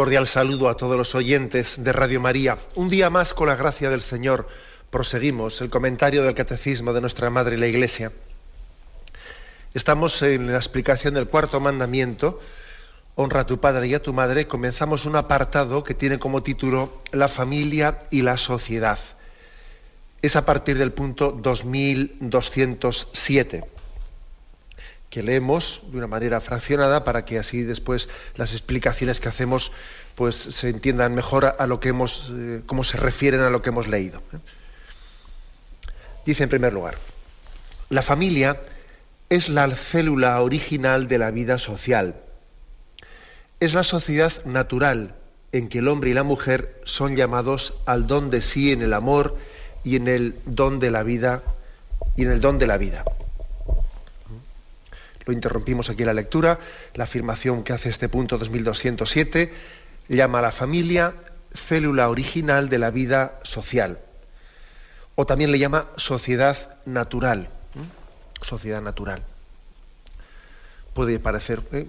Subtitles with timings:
[0.00, 2.56] Cordial saludo a todos los oyentes de Radio María.
[2.74, 4.48] Un día más, con la gracia del Señor,
[4.88, 8.10] proseguimos el comentario del Catecismo de nuestra Madre la Iglesia.
[9.74, 12.40] Estamos en la explicación del cuarto mandamiento,
[13.14, 14.48] honra a tu padre y a tu madre.
[14.48, 18.98] Comenzamos un apartado que tiene como título La familia y la sociedad.
[20.22, 23.79] Es a partir del punto 2207
[25.10, 29.72] que leemos de una manera fraccionada para que así después las explicaciones que hacemos
[30.14, 33.70] pues se entiendan mejor a, lo que hemos eh, cómo se refieren a lo que
[33.70, 34.22] hemos leído.
[34.32, 34.38] ¿eh?
[36.24, 36.96] Dice en primer lugar,
[37.88, 38.60] la familia
[39.28, 42.16] es la célula original de la vida social.
[43.58, 45.16] Es la sociedad natural
[45.52, 48.92] en que el hombre y la mujer son llamados al don de sí en el
[48.92, 49.36] amor
[49.82, 51.42] y en el don de la vida
[52.16, 53.04] y en el don de la vida
[55.28, 56.58] interrumpimos aquí la lectura,
[56.94, 59.52] la afirmación que hace este punto 2207
[60.08, 61.14] llama a la familia
[61.54, 63.98] célula original de la vida social.
[65.14, 67.48] O también le llama sociedad natural.
[68.40, 69.22] Sociedad natural.
[70.94, 71.86] Puede parecer ¿eh?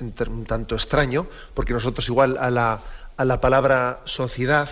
[0.00, 2.80] un tanto extraño, porque nosotros igual a la,
[3.16, 4.68] a la palabra sociedad,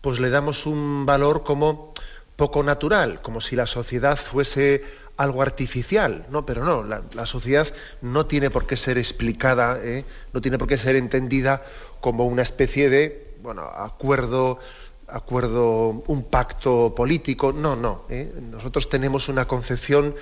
[0.00, 1.94] pues le damos un valor como
[2.36, 4.84] poco natural, como si la sociedad fuese
[5.18, 7.66] algo artificial, no, pero no, la, sociedad
[8.00, 10.04] no tiene por qué ser explicada, ¿eh?
[10.32, 11.64] no tiene por qué ser entendida
[12.00, 14.60] como una especie de, bueno, acuerdo,
[15.08, 18.04] acuerdo, un pacto político, no, no.
[18.08, 18.32] ¿eh?
[18.52, 20.14] Nosotros tenemos una concepción,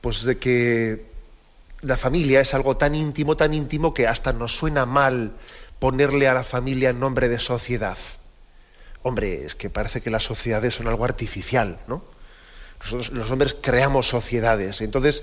[0.00, 1.06] pues, de que
[1.82, 5.34] la familia es algo tan íntimo, tan íntimo que hasta nos suena mal
[5.78, 7.98] ponerle a la familia el nombre de sociedad.
[9.04, 12.17] Hombre, es que parece que las sociedades son algo artificial, ¿no?
[12.80, 14.80] Nosotros, los hombres creamos sociedades.
[14.80, 15.22] Entonces,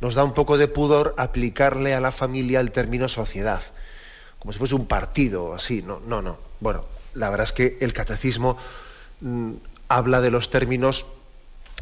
[0.00, 3.62] nos da un poco de pudor aplicarle a la familia el término sociedad,
[4.38, 5.82] como si fuese un partido, así.
[5.82, 6.38] No, no, no.
[6.60, 8.56] Bueno, la verdad es que el catecismo
[9.20, 9.52] mm,
[9.88, 11.06] habla de los términos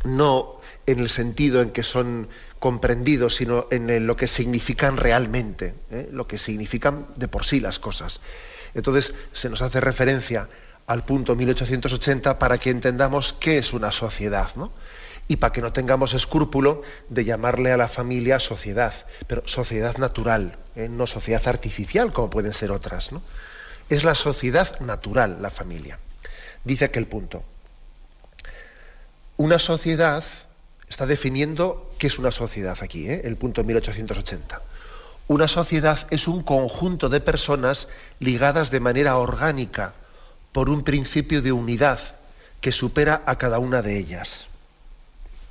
[0.05, 2.29] no en el sentido en que son
[2.59, 6.09] comprendidos, sino en lo que significan realmente, ¿eh?
[6.13, 8.21] lo que significan de por sí las cosas.
[8.75, 10.49] Entonces se nos hace referencia
[10.87, 14.73] al punto 1880 para que entendamos qué es una sociedad, ¿no?
[15.27, 18.95] Y para que no tengamos escrúpulo de llamarle a la familia sociedad,
[19.27, 20.89] pero sociedad natural, ¿eh?
[20.91, 23.23] no sociedad artificial como pueden ser otras, ¿no?
[23.89, 25.99] Es la sociedad natural, la familia.
[26.65, 27.43] Dice aquel punto.
[29.37, 30.25] Una sociedad
[30.89, 33.23] está definiendo qué es una sociedad aquí, ¿eh?
[33.25, 34.61] el punto 1880.
[35.27, 37.89] Una sociedad es un conjunto de personas
[38.21, 39.95] ligadas de manera orgánica
[40.55, 41.99] por un principio de unidad
[42.61, 44.47] que supera a cada una de ellas.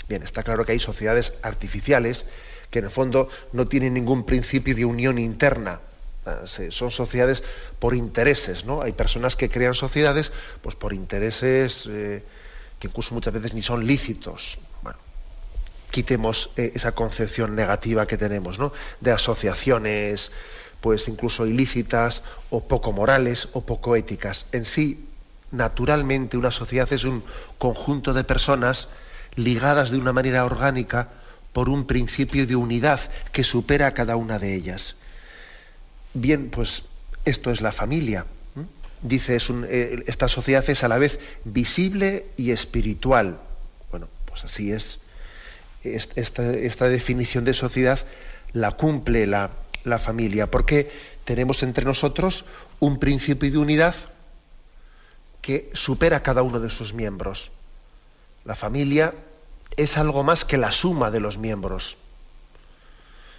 [0.08, 2.26] Bien, está claro que hay sociedades artificiales
[2.72, 5.82] que en el fondo no tienen ningún principio de unión interna.
[6.26, 7.44] Ah, son sociedades
[7.80, 8.82] por intereses, ¿no?
[8.82, 10.32] Hay personas que crean sociedades
[10.62, 12.24] pues por intereses eh,
[12.80, 14.58] que incluso muchas veces ni son lícitos.
[14.82, 15.00] Bueno,
[15.92, 18.72] quitemos eh, esa concepción negativa que tenemos, ¿no?
[19.02, 20.32] De asociaciones,
[20.84, 24.46] pues incluso ilícitas o poco morales o poco éticas.
[24.52, 25.08] En sí,
[25.50, 27.24] naturalmente, una sociedad es un
[27.58, 28.90] conjunto de personas
[29.36, 31.08] ligadas de una manera orgánica
[31.54, 33.00] por un principio de unidad
[33.32, 34.98] que supera a cada una de ellas.
[36.14, 36.84] Bien, pues
[37.24, 38.26] esto es la familia.
[39.02, 39.38] Dice,
[39.70, 43.40] eh, esta sociedad es a la vez visible y espiritual.
[43.90, 45.00] Bueno, pues así es.
[45.86, 48.00] Esta, esta definición de sociedad
[48.52, 49.50] la cumple la,
[49.84, 50.92] la familia, porque
[51.26, 52.46] tenemos entre nosotros
[52.80, 53.96] un principio de unidad
[55.42, 57.52] que supera cada uno de sus miembros.
[58.46, 59.14] La familia
[59.76, 61.98] es algo más que la suma de los miembros.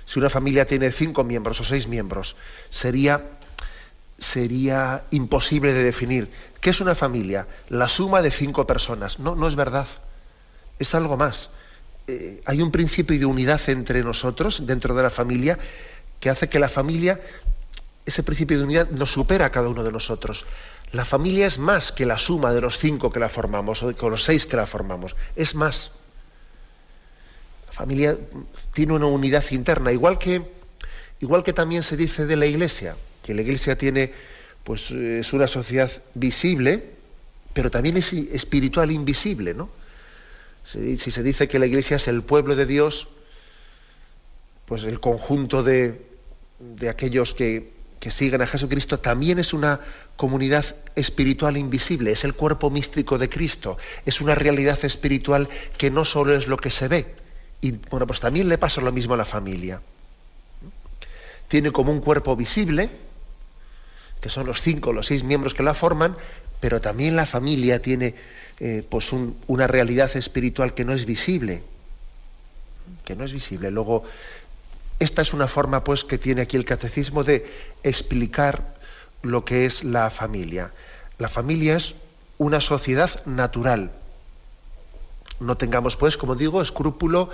[0.04, 2.36] Si una familia tiene cinco miembros o seis miembros,
[2.70, 3.24] sería,
[4.18, 6.30] sería imposible de definir.
[6.60, 7.48] ¿Qué es una familia?
[7.68, 9.18] La suma de cinco personas.
[9.18, 9.86] No, no es verdad.
[10.78, 11.48] Es algo más.
[12.06, 15.58] Eh, hay un principio de unidad entre nosotros, dentro de la familia,
[16.24, 17.20] que hace que la familia,
[18.06, 20.46] ese principio de unidad, nos supera a cada uno de nosotros.
[20.92, 24.08] La familia es más que la suma de los cinco que la formamos o de
[24.08, 25.16] los seis que la formamos.
[25.36, 25.92] Es más.
[27.66, 28.16] La familia
[28.72, 30.50] tiene una unidad interna, igual que,
[31.20, 32.96] igual que también se dice de la iglesia.
[33.22, 34.10] que la Iglesia tiene,
[34.64, 36.88] pues es una sociedad visible,
[37.52, 39.68] pero también es espiritual invisible, ¿no?
[40.64, 43.08] Si, se dice que la Iglesia es el pueblo de Dios,
[44.64, 46.13] pues el conjunto de,
[46.76, 49.80] de aquellos que, que siguen a Jesucristo también es una
[50.16, 50.64] comunidad
[50.94, 56.34] espiritual invisible, es el cuerpo místico de Cristo, es una realidad espiritual que no solo
[56.34, 57.06] es lo que se ve.
[57.60, 59.80] Y bueno, pues también le pasa lo mismo a la familia.
[61.48, 62.90] Tiene como un cuerpo visible,
[64.20, 66.16] que son los cinco o los seis miembros que la forman,
[66.60, 68.14] pero también la familia tiene
[68.60, 71.62] eh, pues una realidad espiritual que no es visible.
[73.04, 73.70] Que no es visible.
[73.70, 74.04] Luego,
[74.98, 77.46] esta es una forma pues que tiene aquí el catecismo de
[77.82, 78.74] explicar
[79.22, 80.72] lo que es la familia.
[81.18, 81.94] La familia es
[82.38, 83.92] una sociedad natural.
[85.40, 87.30] No tengamos, pues, como digo, escrúpulo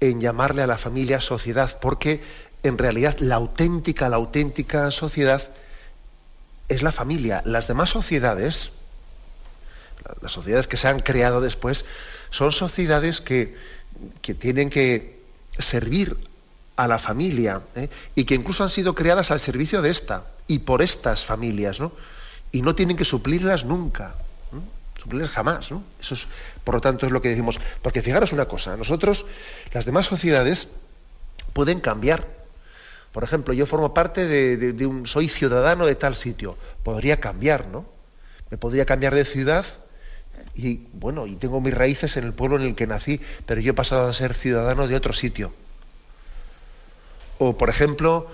[0.00, 2.22] en llamarle a la familia sociedad, porque
[2.62, 5.42] en realidad la auténtica, la auténtica sociedad
[6.68, 7.42] es la familia.
[7.44, 8.70] Las demás sociedades,
[10.22, 11.84] las sociedades que se han creado después,
[12.30, 13.56] son sociedades que,
[14.22, 15.20] que tienen que
[15.58, 16.16] servir
[16.82, 17.88] a la familia ¿eh?
[18.14, 21.92] y que incluso han sido creadas al servicio de esta y por estas familias, ¿no?
[22.52, 24.16] Y no tienen que suplirlas nunca,
[24.98, 25.84] suplirlas jamás, ¿no?
[26.00, 26.26] Eso es,
[26.64, 27.60] por lo tanto, es lo que decimos.
[27.82, 29.26] Porque fijaros una cosa, nosotros,
[29.72, 30.68] las demás sociedades
[31.52, 32.26] pueden cambiar.
[33.12, 37.84] Por ejemplo, yo formo parte de, un, soy ciudadano de tal sitio, podría cambiar, ¿no?
[38.50, 39.66] Me podría cambiar de ciudad
[40.54, 43.72] y bueno, y tengo mis raíces en el pueblo en el que nací, pero yo
[43.72, 45.52] he pasado a ser ciudadano de otro sitio.
[47.42, 48.28] O, por ejemplo,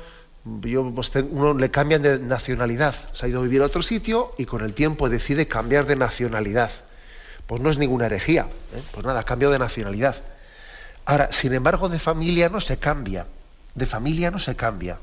[0.62, 4.34] yo, pues, uno le cambian de nacionalidad, se ha ido a vivir a otro sitio
[4.36, 6.72] y con el tiempo decide cambiar de nacionalidad.
[7.46, 8.82] Pues no es ninguna herejía, ¿eh?
[8.90, 10.16] pues nada, cambio de nacionalidad.
[11.04, 13.26] Ahora, sin embargo, de familia no se cambia,
[13.76, 14.98] de familia no se cambia.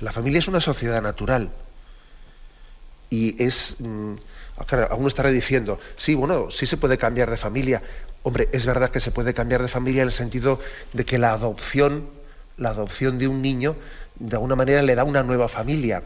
[0.00, 1.52] La familia es una sociedad natural.
[3.08, 4.14] Y es, mm,
[4.66, 7.84] claro, alguno estará diciendo, sí, bueno, sí se puede cambiar de familia.
[8.24, 10.58] Hombre, es verdad que se puede cambiar de familia en el sentido
[10.92, 12.15] de que la adopción
[12.56, 13.76] la adopción de un niño
[14.18, 16.02] de alguna manera le da una nueva familia,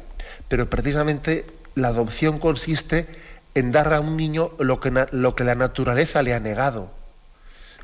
[0.49, 3.07] pero precisamente la adopción consiste
[3.55, 6.91] en dar a un niño lo que, lo que la naturaleza le ha negado.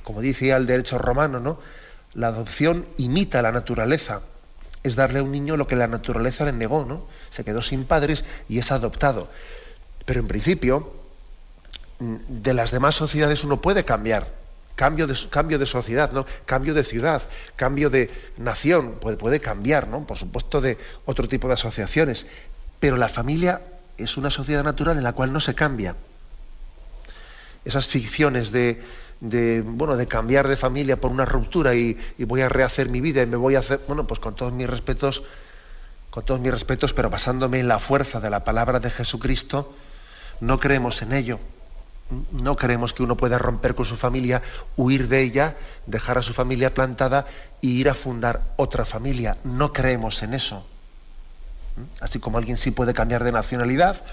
[0.03, 1.59] Como decía el derecho romano, ¿no?
[2.15, 4.23] La adopción imita la naturaleza,
[4.83, 7.07] es darle a un niño lo que la naturaleza le negó, ¿no?
[7.31, 9.29] Se quedó sin padres y es adoptado.
[10.05, 10.93] Pero en principio,
[11.99, 14.29] de las demás sociedades uno puede cambiar
[14.77, 16.27] cambio de, cambio de sociedad, ¿no?
[16.45, 17.23] cambio de ciudad,
[17.57, 20.07] cambio de nación, puede, puede cambiar, ¿no?
[20.07, 22.27] por supuesto, de otro tipo de asociaciones.
[22.79, 23.63] Pero la familia
[23.97, 25.97] es una sociedad natural en la cual no se cambia.
[27.65, 28.83] Esas ficciones de,
[29.65, 33.23] bueno, de cambiar de familia por una ruptura y, y, voy a rehacer mi vida
[33.23, 35.25] y me voy a hacer, bueno, pues con todos mis respetos,
[36.11, 39.75] con todos mis respetos, pero basándome en la fuerza de la palabra de Jesucristo,
[40.41, 41.41] no creemos en ello.
[42.31, 44.43] No queremos que uno pueda romper con su familia,
[44.77, 47.27] huir de ella, dejar a su familia plantada
[47.63, 49.39] e ir a fundar otra familia.
[49.43, 50.65] No creemos en eso.
[51.77, 51.83] ¿Mm?
[52.01, 54.05] Así como alguien sí puede cambiar de nacionalidad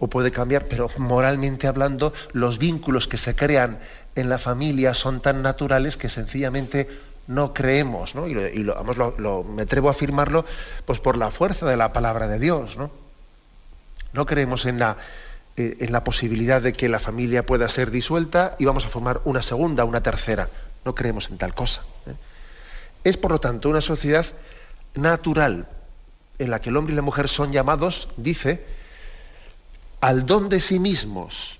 [0.00, 3.80] o puede cambiar, pero moralmente hablando, los vínculos que se crean
[4.14, 6.88] en la familia son tan naturales que sencillamente
[7.28, 8.26] no creemos, ¿no?
[8.26, 10.44] Y, lo, me atrevo a afirmarlo
[10.86, 12.90] pues por la fuerza de la palabra de Dios, ¿no?
[14.12, 14.96] No creemos en la
[15.58, 19.20] eh, en la posibilidad de que la familia pueda ser disuelta y vamos a formar
[19.24, 20.48] una segunda, una tercera.
[20.84, 21.82] No creemos en tal cosa.
[22.06, 22.14] ¿eh?
[23.02, 24.24] Es, por lo tanto, una sociedad
[24.94, 25.66] natural
[26.38, 28.64] en la que el hombre y la mujer son llamados, dice,
[30.00, 31.58] al don de sí mismos,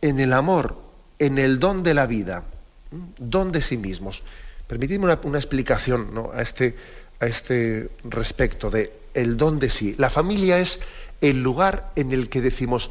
[0.00, 0.80] en el amor,
[1.18, 2.44] en el don de la vida,
[3.18, 4.22] don de sí mismos.
[4.68, 6.76] Permitidme una, explicación a, este,
[7.18, 9.96] a este respecto de el don de sí.
[9.98, 10.78] La familia es
[11.20, 12.90] el lugar en el que decimos,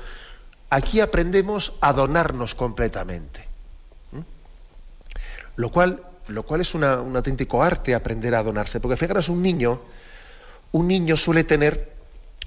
[0.69, 3.45] aquí aprendemos a donarnos completamente.
[4.11, 4.21] ¿Mm?
[5.55, 9.81] Lo, cual, lo cual es un auténtico arte aprender a donarse, porque fíjate, un niño,
[10.71, 11.93] un niño suele tener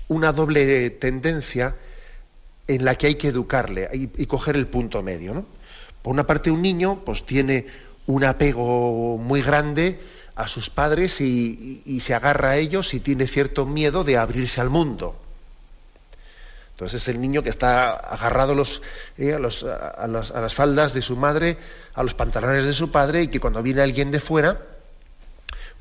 [0.08, 1.76] una doble tendencia
[2.66, 5.44] en la que hay que educarle y, coger el punto medio.
[6.02, 7.66] Por una parte, un niño pues, tiene
[8.06, 10.00] un apego muy grande
[10.34, 14.70] a sus padres y se agarra a ellos y tiene cierto miedo de abrirse al
[14.70, 15.16] mundo.
[16.80, 18.56] Entonces es el niño que está agarrado
[19.18, 21.58] eh, a, las faldas de su madre,
[21.92, 24.62] a los pantalones de su padre y que cuando viene alguien de fuera,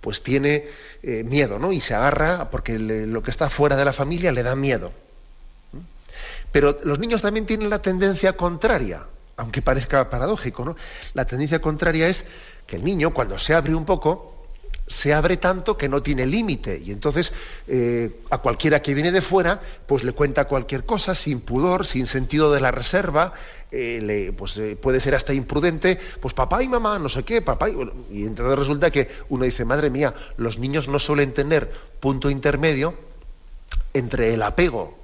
[0.02, 0.66] pues tiene
[1.02, 1.72] eh, miedo, ¿no?
[1.72, 4.92] Y se agarra porque lo que está fuera de la familia le da miedo.
[6.52, 9.04] Pero los niños también tienen la tendencia contraria,
[9.38, 10.76] aunque parezca paradójico, ¿no?
[11.14, 12.26] La tendencia contraria es
[12.68, 14.39] que el niño, cuando se abre un poco,
[14.90, 16.82] se abre tanto que no tiene límite.
[16.84, 17.32] Y entonces
[17.68, 22.08] eh, a cualquiera que viene de fuera pues le cuenta cualquier cosa sin pudor, sin
[22.08, 23.34] sentido de la reserva,
[23.72, 27.70] eh, pues eh, puede ser hasta imprudente, pues papá y mamá, no sé qué, papá
[27.70, 27.76] y,
[28.12, 32.96] y entonces resulta que uno dice, madre mía, los niños no suelen tener punto intermedio
[33.94, 34.98] entre el apego,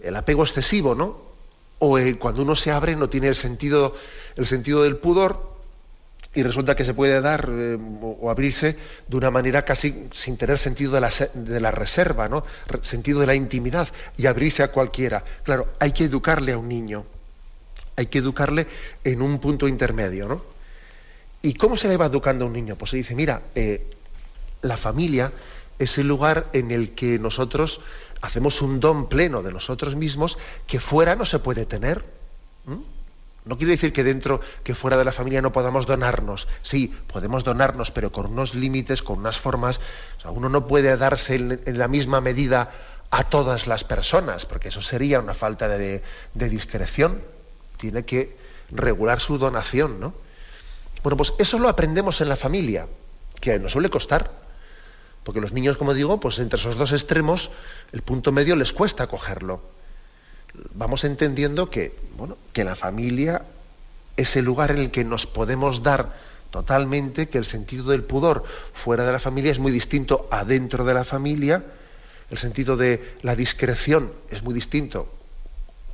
[0.00, 1.32] el apego excesivo, ¿no?
[1.80, 3.96] O cuando uno se abre no tiene el sentido,
[4.36, 5.51] el sentido del pudor
[6.34, 10.58] y resulta que se puede dar eh, o abrirse de una manera casi sin tener
[10.58, 12.44] sentido de la, de la, reserva, ¿no?
[12.82, 15.24] sentido de la intimidad y abrirse a cualquiera.
[15.42, 17.04] Claro, hay que educarle a un niño,
[17.96, 18.66] hay que educarle
[19.04, 20.26] en un punto intermedio.
[20.26, 20.42] ¿no?
[21.42, 22.76] ¿Y cómo se le va educando a un niño?
[22.76, 23.90] Pues se dice, mira, eh,
[24.62, 25.32] la familia
[25.78, 27.80] es el lugar en el que nosotros
[28.22, 32.04] hacemos un don pleno de nosotros mismos que fuera no se puede tener.
[33.44, 36.46] No quiere decir que dentro, que fuera de la familia no podamos donarnos.
[36.62, 39.80] Sí, podemos donarnos, pero con unos límites, con unas formas.
[40.18, 42.70] O sea, uno no puede darse en, la misma medida
[43.10, 46.02] a todas las personas, porque eso sería una falta de,
[46.34, 47.20] discreción.
[47.78, 48.36] Tiene que
[48.70, 50.14] regular su donación, ¿no?
[51.02, 52.86] Bueno, pues eso lo aprendemos en la familia,
[53.40, 54.30] que nos suele costar.
[55.24, 57.50] Porque los niños, como digo, pues entre esos dos extremos,
[57.90, 59.60] el punto medio les cuesta cogerlo
[60.74, 63.44] vamos entendiendo que, bueno, que la familia
[64.16, 66.16] es el lugar en el que nos podemos dar
[66.50, 68.44] totalmente, que el sentido del pudor
[68.74, 71.64] fuera de la familia es muy distinto a dentro de la familia,
[72.30, 75.08] el sentido de la discreción es muy distinto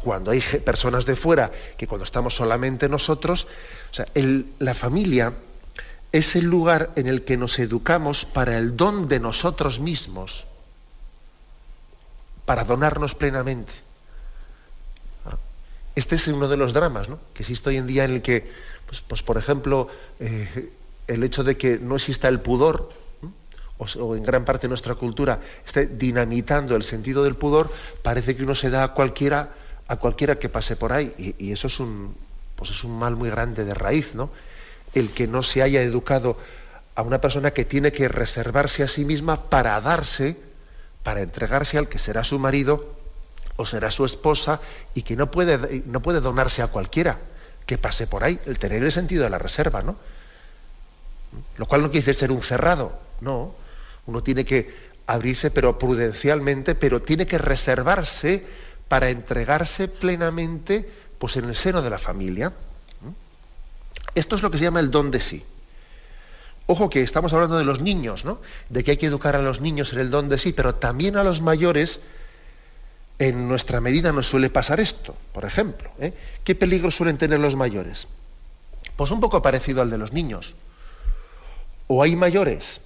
[0.02, 3.46] cuando hay personas de fuera que cuando estamos solamente nosotros.
[3.90, 4.06] O sea,
[4.58, 5.32] la familia
[6.12, 10.44] es el lugar en el que nos educamos para el don de nosotros mismos,
[12.44, 13.72] para donarnos plenamente.
[15.98, 18.48] Este es uno de los dramas que existe hoy en día en el que,
[18.86, 19.88] pues, pues por ejemplo,
[20.20, 20.70] eh,
[21.08, 22.90] el hecho de que no exista el pudor,
[23.78, 28.54] o, en gran parte nuestra cultura esté dinamitando el sentido del pudor, parece que uno
[28.54, 29.50] se da a cualquiera,
[29.88, 31.34] a cualquiera que pase por ahí.
[31.36, 32.14] Y, eso es un,
[32.54, 34.30] pues es un mal muy grande de raíz, ¿no?
[34.94, 36.36] El que no se haya educado
[36.94, 40.36] a una persona que tiene que reservarse a sí misma para darse,
[41.02, 42.97] para entregarse al que será su marido
[43.58, 44.60] o será su esposa
[44.94, 47.18] y que no puede, no puede donarse a cualquiera
[47.66, 49.96] que pase por ahí, el tener el sentido de la reserva, ¿no?
[51.56, 53.54] Lo cual no quiere decir ser un cerrado, no.
[54.06, 54.74] Uno tiene que
[55.06, 58.46] abrirse, pero prudencialmente, pero tiene que reservarse
[58.86, 60.88] para entregarse plenamente
[61.18, 62.52] pues, en el seno de la familia.
[64.14, 65.44] Esto es lo que se llama el don de sí.
[66.66, 68.40] Ojo que estamos hablando de los niños, ¿no?
[68.68, 71.16] De que hay que educar a los niños en el don de sí, pero también
[71.16, 72.00] a los mayores
[73.18, 75.90] en nuestra medida nos suele pasar esto, por ejemplo.
[75.98, 76.12] ¿eh?
[76.44, 78.06] ¿Qué peligro suelen tener los mayores?
[78.96, 80.54] Pues un poco parecido al de los niños.
[81.88, 82.80] O hay mayores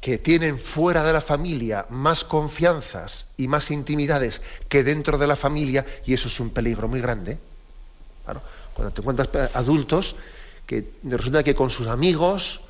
[0.00, 5.36] que tienen fuera de la familia más confianzas y más intimidades que dentro de la
[5.36, 7.38] familia, y eso es un peligro muy grande.
[8.74, 10.16] cuando te encuentras adultos
[10.66, 12.60] que resulta que con sus amigos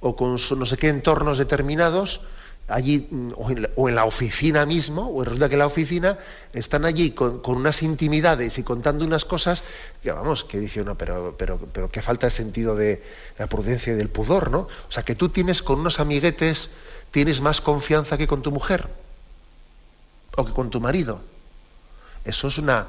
[0.00, 2.20] o con no sé qué entornos determinados,
[2.68, 3.32] allí mm,
[3.76, 6.18] o en, la, oficina mismo, o resulta que en la oficina
[6.52, 9.62] están allí con, unas intimidades y contando unas cosas
[10.02, 13.02] que vamos, que dice uno, pero, pero, pero qué falta de sentido de
[13.38, 14.60] la prudencia y del pudor, ¿no?
[14.88, 16.70] O sea, que tú tienes con unos amiguetes,
[17.10, 18.88] tienes más confianza que con tu mujer
[20.36, 21.20] o que con tu marido.
[22.24, 22.86] Eso es una,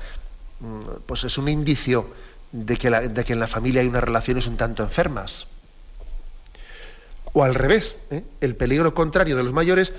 [0.59, 2.07] mm, pues es un indicio
[2.51, 5.47] de que, de que en la familia hay unas relaciones un tanto enfermas.
[7.33, 8.23] O al revés, ¿eh?
[8.41, 9.93] el peligro contrario de los mayores,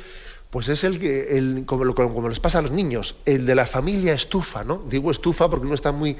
[0.50, 4.62] pues es el que, como, les pasa a los niños, el de la familia estufa,
[4.62, 4.85] ¿no?
[4.88, 6.17] Digo estufa porque uno está muy,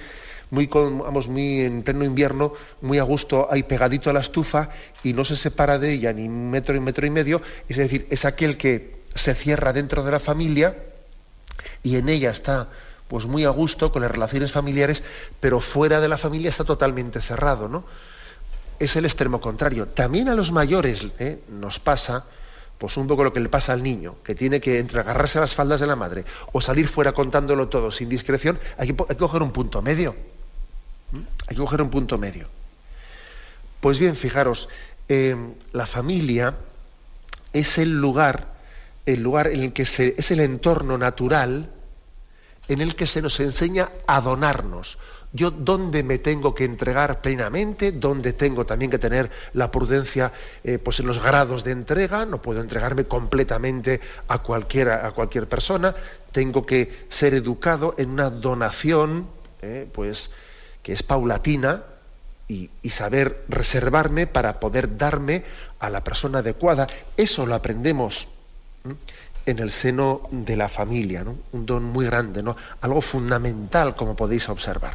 [0.51, 4.71] muy, vamos, muy en pleno invierno, muy a gusto ahí pegadito a la estufa
[5.05, 8.09] y no se separa de ella ni un metro y metro y medio, es decir,
[8.11, 10.77] es aquel que se cierra dentro de la familia
[11.85, 12.71] y en ella está
[13.07, 15.05] pues muy a gusto con las relaciones familiares,
[15.39, 17.85] pero fuera de la familia está totalmente cerrado, ¿no?
[18.85, 19.89] Es el extremo contrario.
[19.89, 21.41] También a los mayores ¿eh?
[21.49, 22.25] nos pasa,
[22.79, 25.43] pues un poco lo que le pasa al niño, que tiene que entre agarrarse a
[25.43, 29.43] las faldas de la madre o salir fuera contándolo todo sin discreción, hay que, coger
[29.43, 30.15] un punto medio.
[31.13, 31.19] ¿Mm?
[31.49, 32.49] Hay que coger un punto medio.
[33.81, 34.69] Pues bien, fijaros,
[35.09, 36.55] em, la familia
[37.53, 38.55] es el lugar,
[39.07, 41.71] el lugar en el que se, es el entorno natural
[42.69, 44.99] en el que se nos enseña a donarnos
[45.35, 50.79] yo dónde me tengo que entregar plenamente, dónde tengo también que tener la prudencia eh,
[50.79, 55.95] pues en los grados de entrega, no puedo entregarme completamente a, cualquiera, a cualquier persona,
[56.31, 59.27] tengo que ser educado en una donación
[59.61, 60.31] eh, pues,
[60.83, 61.83] que es paulatina,
[62.47, 65.45] y, saber reservarme para poder darme
[65.81, 66.87] a la persona adecuada.
[67.17, 68.29] Eso lo aprendemos
[69.47, 72.55] en el seno de la familia, un don muy grande, ¿no?
[72.83, 74.95] algo fundamental como podéis observar.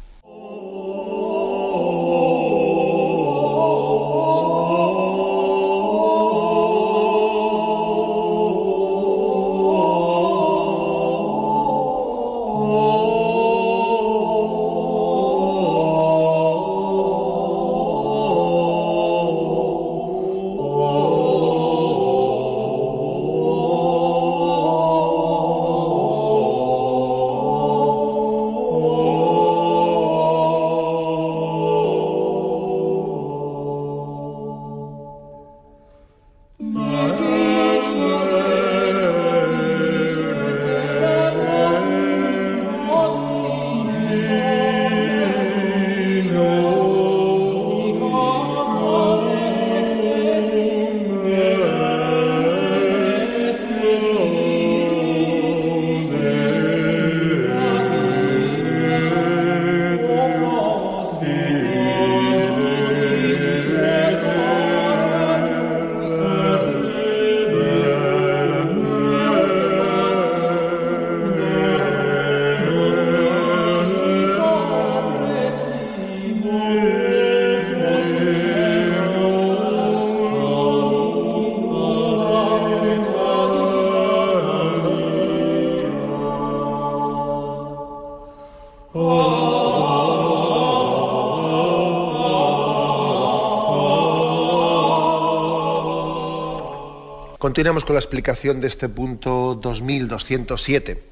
[97.51, 101.03] Continuamos con la explicación de este punto 2207.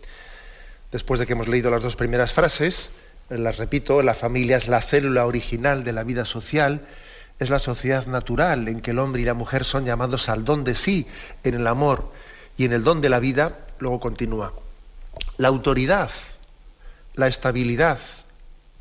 [0.90, 2.92] Después de que hemos leído las dos primeras frases,
[3.28, 6.88] las repito, la familia es la célula original de la vida social,
[7.40, 10.64] es la sociedad natural en que el hombre y la mujer son llamados al don
[10.64, 11.08] de sí
[11.44, 12.10] en el amor
[12.58, 14.54] y en el don de la vida, luego continúa.
[15.36, 16.10] La autoridad,
[17.16, 18.00] la estabilidad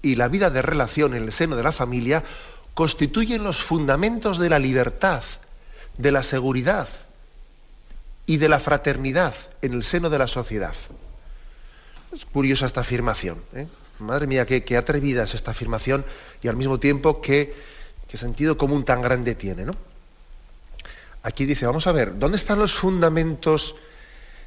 [0.00, 2.22] y la vida de relación en el seno de la familia
[2.74, 5.24] constituyen los fundamentos de la libertad,
[5.96, 6.88] de la seguridad,
[8.28, 10.76] y de la fraternidad en el seno de la sociedad.
[12.12, 13.42] Es curiosa esta afirmación.
[13.54, 13.66] ¿eh?
[14.00, 16.04] Madre mía, qué, atrevida es esta afirmación
[16.42, 17.54] y al mismo tiempo qué,
[18.12, 19.64] sentido común tan grande tiene.
[19.64, 19.72] ¿no?
[21.22, 23.76] Aquí dice, vamos a ver, ¿dónde están los fundamentos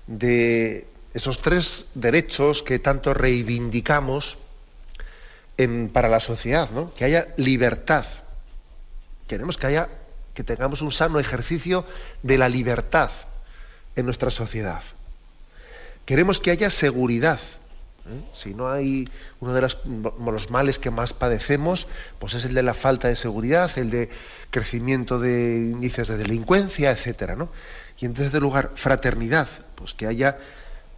[0.05, 4.37] de esos tres derechos que tanto reivindicamos
[5.91, 6.69] para la sociedad?
[6.69, 6.93] ¿no?
[6.93, 8.05] Que haya libertad.
[9.27, 9.89] Queremos que haya,
[10.35, 11.83] que tengamos un sano ejercicio
[12.21, 13.09] de la libertad
[13.95, 14.83] en nuestra sociedad.
[16.05, 17.39] Queremos que haya seguridad.
[18.07, 18.21] ¿eh?
[18.33, 21.87] Si no hay uno de los, males que más padecemos,
[22.19, 24.09] pues es el de la falta de seguridad, el de
[24.49, 27.49] crecimiento de índices de delincuencia, etcétera, ¿no?
[27.99, 30.37] Y en tercer lugar, fraternidad, pues que haya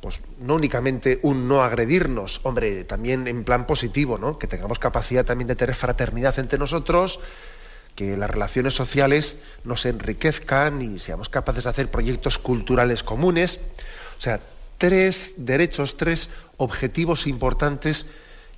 [0.01, 4.37] pues no únicamente un no agredirnos, hombre, también en plan positivo, ¿no?
[4.37, 7.21] Que tengamos capacidad también de tener fraternidad entre nosotros,
[7.95, 13.59] que las relaciones sociales nos enriquezcan y seamos capaces de hacer proyectos culturales comunes.
[14.17, 14.39] O sea,
[14.77, 18.05] tres derechos, tres objetivos importantes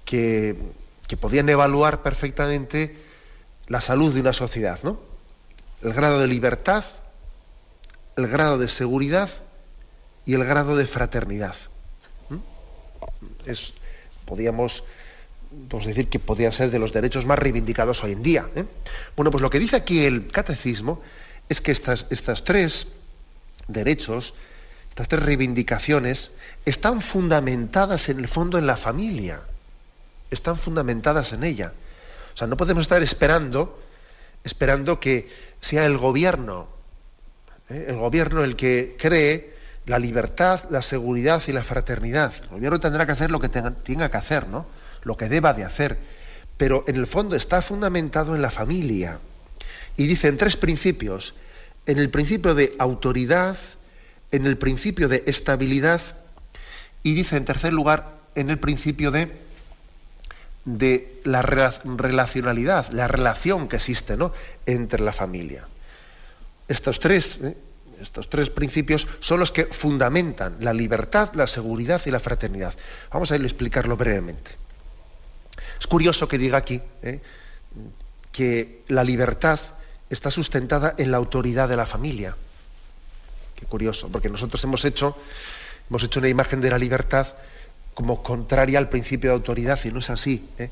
[0.05, 0.55] que,
[1.07, 2.95] que podían evaluar perfectamente
[3.67, 4.99] la salud de una sociedad, ¿no?
[5.81, 6.85] El grado de libertad,
[8.15, 9.29] el grado de seguridad
[10.25, 11.55] y el grado de fraternidad.
[14.25, 14.83] Podíamos
[15.69, 18.49] pues decir que podían ser de los derechos más reivindicados hoy en día.
[18.55, 18.65] ¿eh?
[19.15, 21.01] Bueno, pues lo que dice aquí el catecismo
[21.49, 22.87] es que estas, estas tres
[23.67, 24.33] derechos,
[24.89, 26.31] estas tres reivindicaciones,
[26.65, 29.41] están fundamentadas en el fondo en la familia,
[30.31, 31.73] están fundamentadas en ella.
[32.33, 33.81] O sea, no podemos estar esperando,
[34.43, 35.29] esperando que
[35.61, 36.67] sea el gobierno,
[37.69, 37.85] ¿eh?
[37.89, 42.33] el gobierno el que cree la libertad, la seguridad y la fraternidad.
[42.41, 44.65] El gobierno tendrá que hacer lo que tenga que hacer, ¿no?
[45.05, 45.97] Lo que deba de hacer,
[46.57, 49.19] pero en el fondo está fundamentado en la familia.
[49.95, 51.33] Y dice en tres principios,
[51.85, 53.57] en el principio de autoridad,
[54.31, 56.01] en el principio de estabilidad
[57.03, 59.31] y dice en tercer lugar en el principio de,
[60.65, 64.33] de la relacionalidad, la relación que existe ¿no?
[64.65, 65.67] entre la familia.
[66.67, 67.55] Estos tres, ¿eh?
[68.01, 72.73] estos tres principios son los que fundamentan la libertad, la seguridad y la fraternidad.
[73.13, 74.64] Vamos a ir a explicarlo brevemente.
[75.79, 77.21] Es curioso que diga aquí ¿eh?
[78.31, 79.59] que la libertad
[80.09, 82.35] está sustentada en la autoridad de la familia.
[83.55, 85.17] Qué curioso, porque nosotros hemos hecho,
[85.89, 87.27] hemos hecho una imagen de la libertad
[87.93, 90.49] como contraria al principio de autoridad, y no es así.
[90.57, 90.69] ¿eh?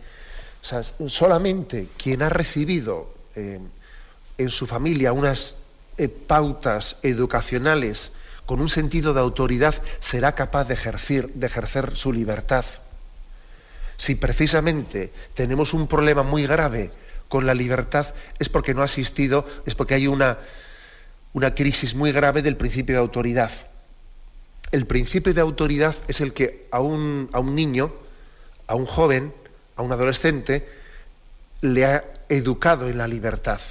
[1.07, 3.59] Solamente quien ha recibido eh,
[4.37, 5.55] en su familia unas
[6.27, 8.11] pautas educacionales
[8.45, 12.65] con un sentido de autoridad será capaz de ejercer su libertad.
[13.97, 16.91] Si precisamente tenemos un problema muy grave
[17.27, 20.37] con la libertad, es porque no ha asistido, es porque hay una,
[21.55, 23.51] crisis muy grave del principio de autoridad.
[24.71, 27.93] El principio de autoridad es el que a un, a un niño,
[28.67, 29.33] a un joven,
[29.75, 30.67] a un adolescente,
[31.61, 33.61] le ha educado en la libertad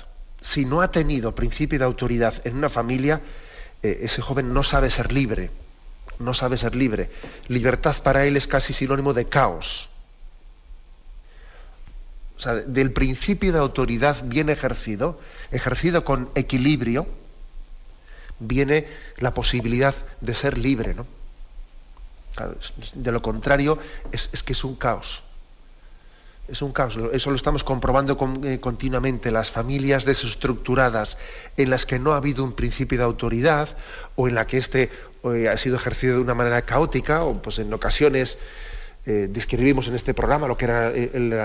[0.43, 3.21] si no ha tenido principio de autoridad en una familia,
[3.83, 5.51] eh, ese joven no sabe ser libre,
[6.19, 7.11] no sabe ser libre.
[7.49, 9.89] Libertad para él es casi sinónimo de caos.
[12.43, 15.21] O sea, del principio de autoridad bien ejercido,
[15.53, 17.07] ejercido con equilibrio,
[18.41, 20.93] viene la posibilidad de ser libre.
[20.93, 21.07] ¿no?
[22.95, 23.79] De lo contrario,
[24.11, 25.23] es que es un caos
[26.49, 26.99] es un caos.
[27.13, 29.31] Eso lo estamos comprobando eh, continuamente.
[29.31, 31.17] Las familias desestructuradas
[31.57, 33.77] en las que no ha habido un principio de autoridad
[34.17, 34.91] o en la que éste
[35.25, 38.39] eh, ha sido ejercido de una manera caótica o pues en ocasiones
[39.05, 40.93] eh, describimos en este programa lo que era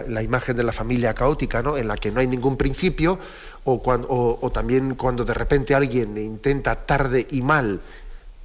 [0.07, 1.75] la, imagen de la familia caótica, ¿no?
[1.75, 3.17] en la que no hay ningún principio
[3.65, 7.81] o, también cuando de repente alguien intenta tarde y mal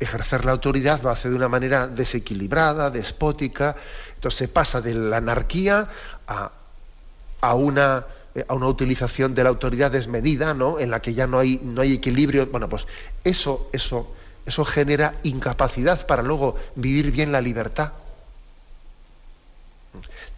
[0.01, 3.77] ejercer la autoridad lo hace de una manera desequilibrada, despótica,
[4.15, 5.89] entonces se pasa de la anarquía
[6.27, 10.81] a, una, eh, a una utilización de la autoridad desmedida, ¿no?
[10.81, 12.47] en la que ya no hay, no hay equilibrio.
[12.47, 12.87] Bueno, pues
[13.25, 14.11] eso, eso,
[14.47, 17.93] eso genera incapacidad para luego vivir bien la libertad.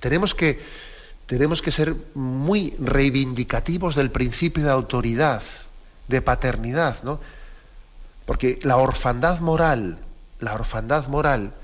[0.05, 0.61] Tenemos que,
[1.25, 5.43] tenemos que ser muy reivindicativos del principio de autoridad,
[6.09, 7.21] de paternidad, ¿no?
[8.27, 9.97] Porque la orfandad moral,
[10.41, 11.55] la orfandad moral,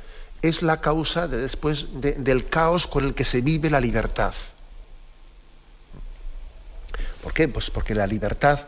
[0.40, 4.32] es la causa de después del caos con el que se vive la libertad.
[7.22, 7.46] ¿Por qué?
[7.46, 8.60] Pues porque la libertad,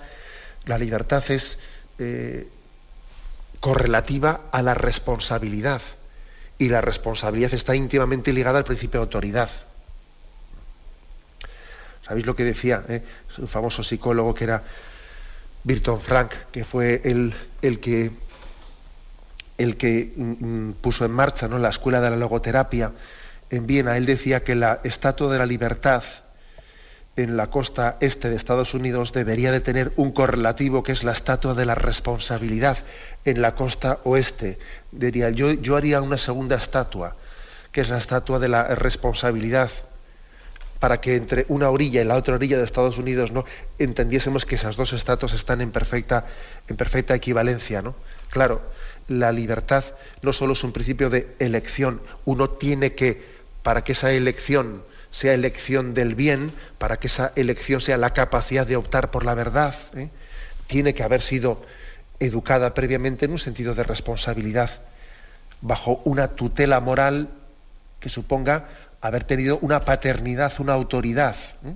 [0.66, 1.58] la libertad es
[1.98, 2.46] eh,
[3.58, 5.80] correlativa a la responsabilidad.
[6.62, 9.50] Y la responsabilidad está íntimamente ligada al principio de autoridad.
[12.06, 13.02] ¿Sabéis lo que decía eh?
[13.38, 14.62] un famoso psicólogo que era
[15.64, 18.12] Birton Frank, que fue el, el que
[19.58, 21.58] el que mm, mm, puso en marcha ¿no?
[21.58, 22.92] la escuela de la logoterapia
[23.50, 26.04] en Viena, él decía que la estatua de la libertad
[27.16, 31.12] en la costa este de Estados Unidos debería de tener un correlativo que es la
[31.12, 32.78] estatua de la responsabilidad
[33.24, 34.58] en la costa oeste.
[34.90, 37.16] Diría, yo, yo haría una segunda estatua,
[37.70, 39.70] que es la estatua de la responsabilidad,
[40.80, 43.44] para que entre una orilla y la otra orilla de Estados Unidos ¿no?
[43.78, 46.26] entendiésemos que esas dos estatuas están en perfecta,
[46.66, 47.82] en perfecta equivalencia.
[47.82, 47.94] ¿no?
[48.30, 48.62] Claro,
[49.06, 49.84] la libertad
[50.22, 53.22] no solo es un principio de elección, uno tiene que,
[53.62, 58.66] para que esa elección sea elección del bien, para que esa elección sea la capacidad
[58.66, 60.10] de optar por la verdad, ¿eh?
[60.66, 61.62] tiene que haber sido
[62.18, 64.70] educada previamente en un sentido de responsabilidad,
[65.60, 67.28] bajo una tutela moral
[68.00, 68.68] que suponga
[69.02, 71.36] haber tenido una paternidad, una autoridad.
[71.64, 71.74] ¿eh?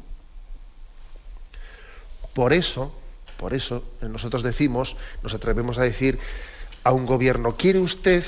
[2.32, 2.98] Por eso,
[3.36, 6.18] por eso nosotros decimos, nos atrevemos a decir
[6.84, 8.24] a un gobierno, ¿quiere usted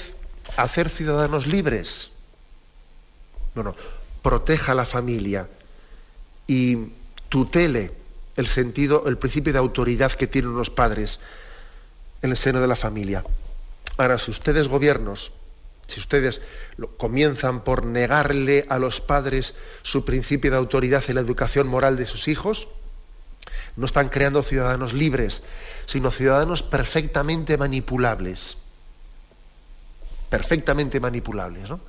[0.57, 2.11] hacer ciudadanos libres?
[3.55, 3.75] No, no,
[4.23, 5.49] proteja a la familia
[6.47, 6.93] y
[7.29, 7.93] tutele
[8.37, 11.21] el sentido, el principio de autoridad que tienen los padres
[12.23, 13.25] en el seno de la familia.
[13.97, 15.33] Ahora, si ustedes gobiernos,
[15.89, 16.41] si ustedes
[16.99, 22.07] comienzan por negarle a los padres su principio de autoridad en la educación moral de
[22.07, 22.69] sus hijos,
[23.77, 25.43] no están creando ciudadanos libres,
[25.87, 28.57] sino ciudadanos perfectamente manipulables.
[30.29, 31.71] Perfectamente manipulables.
[31.71, 31.81] ¿no?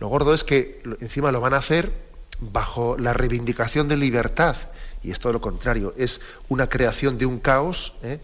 [0.00, 1.92] Lo gordo es que encima lo van a hacer
[2.40, 4.56] bajo la reivindicación de libertad.
[5.02, 8.20] Y es todo lo contrario, es una creación de un caos, ¿eh?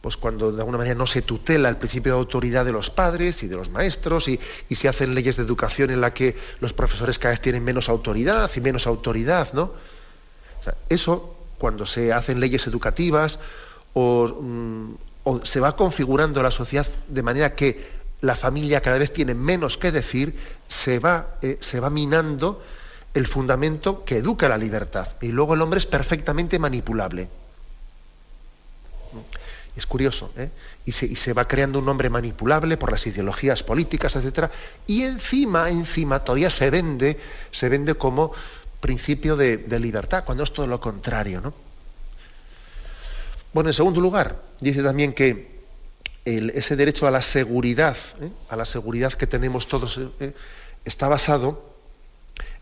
[0.00, 3.42] pues cuando de alguna manera no se tutela el principio de autoridad de los padres
[3.42, 4.38] y de los maestros y,
[4.70, 8.50] se hacen leyes de educación en la que los profesores cada vez tienen menos autoridad
[8.54, 9.72] y menos autoridad, ¿no?
[10.88, 13.38] eso, cuando se hacen leyes educativas
[13.96, 19.34] Mm, o, se va configurando la sociedad de manera que la familia cada vez tiene
[19.34, 22.62] menos que decir, se va, eh, se va minando
[23.14, 25.08] el fundamento que educa la libertad.
[25.20, 27.28] Y luego el hombre es perfectamente manipulable.
[29.74, 30.50] Es curioso, ¿eh?
[30.86, 34.50] y, se, va creando un hombre manipulable por las ideologías políticas, etc.
[34.86, 37.18] Y encima, encima, todavía se vende,
[37.50, 38.32] se vende como
[38.80, 41.52] principio de, de libertad, cuando es todo lo contrario, ¿no?
[43.52, 45.55] Bueno, en segundo lugar, dice también que
[46.26, 48.30] ese derecho a la seguridad, ¿eh?
[48.48, 50.32] a la seguridad que tenemos todos eh,
[50.84, 51.76] está basado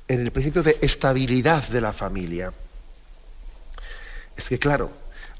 [0.07, 2.53] en el principio de estabilidad de la familia.
[4.37, 4.90] Es que, claro,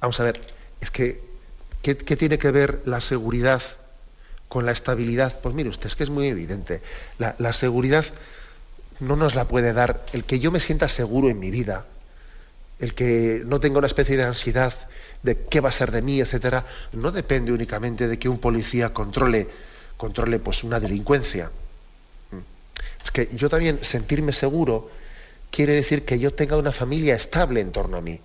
[0.01, 0.41] vamos a ver,
[0.81, 1.21] es que,
[1.83, 3.61] ¿qué, tiene que ver la seguridad
[4.49, 5.39] con la estabilidad?
[5.41, 6.81] Pues mire usted, es que es muy evidente.
[7.19, 8.07] La seguridad
[9.01, 11.85] no nos la puede dar el que yo me sienta seguro en mi vida,
[12.79, 14.73] el que no tenga una especie de ansiedad
[15.25, 18.93] de qué va a ser de mí, etcétera, no depende únicamente de que un policía
[18.93, 19.49] controle,
[19.97, 21.51] controle pues una delincuencia.
[23.03, 24.91] Es que yo también sentirme seguro
[25.51, 28.21] quiere decir que yo tenga una familia estable en torno a mí.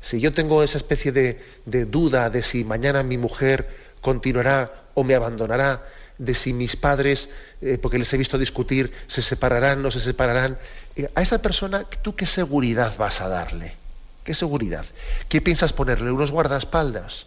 [0.00, 1.40] Si yo tengo esa especie de,
[1.86, 3.68] duda de si mañana mi mujer
[4.00, 5.84] continuará o me abandonará,
[6.18, 7.30] de si mis padres,
[7.62, 10.58] eh, porque les he visto discutir, se separarán, no se separarán,
[10.94, 13.81] eh, a esa persona, ¿tú qué seguridad vas a darle?
[14.24, 14.86] ¿Qué seguridad?
[15.28, 16.12] ¿Qué piensas ponerle?
[16.12, 17.26] ¿Unos guardaespaldas?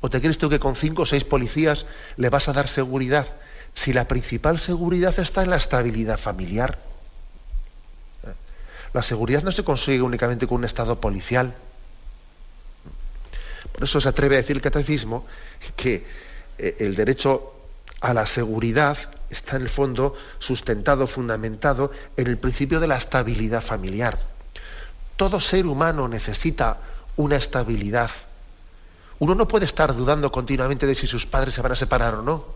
[0.00, 3.26] ¿O te crees tú que con cinco o seis policías le vas a dar seguridad?
[3.74, 6.78] Si la principal seguridad está en la estabilidad familiar.
[8.24, 8.32] ¿Eh?
[8.92, 11.54] La seguridad no se consigue únicamente con un estado policial.
[13.72, 15.26] Por eso se atreve a decir el catecismo
[15.76, 16.06] que
[16.58, 17.54] eh, el derecho
[18.00, 18.96] a la seguridad
[19.28, 24.18] está en el fondo sustentado, fundamentado en el principio de la estabilidad familiar.
[25.20, 26.78] Todo ser humano necesita
[27.16, 28.10] una estabilidad.
[29.18, 32.22] Uno no puede estar dudando continuamente de si sus padres se van a separar o
[32.22, 32.46] no,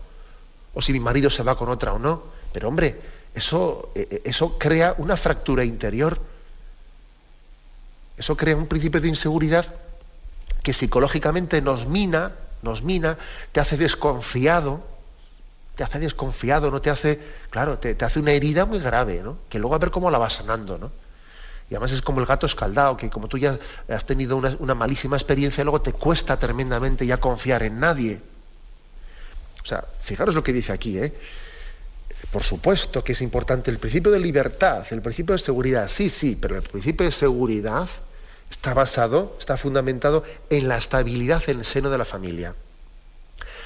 [0.73, 2.23] o si mi marido se va con otra o no.
[2.51, 2.99] Pero hombre,
[3.35, 6.17] eso, eh, eh, eso crea una fractura interior.
[8.17, 9.71] Eso crea un principio de inseguridad
[10.63, 13.19] que psicológicamente nos mina, nos mina,
[13.51, 14.81] te hace desconfiado,
[15.75, 17.19] te hace desconfiado, no te hace,
[17.51, 19.37] claro, te, hace una herida muy grave, ¿no?
[19.49, 21.04] Que luego a ver cómo la vas sanando, ¿no?
[21.69, 23.57] Y además es como el gato escaldado, que como tú ya
[23.89, 28.21] has tenido una, malísima experiencia, luego te cuesta tremendamente ya confiar en nadie.
[29.63, 31.13] O sea, fijaros lo que dice aquí, ¿eh?
[32.31, 36.37] Por supuesto que es importante el principio de libertad, el principio de seguridad, sí, sí,
[36.39, 37.89] pero el principio de seguridad
[38.49, 42.55] está basado, está fundamentado en la estabilidad en el seno de la familia.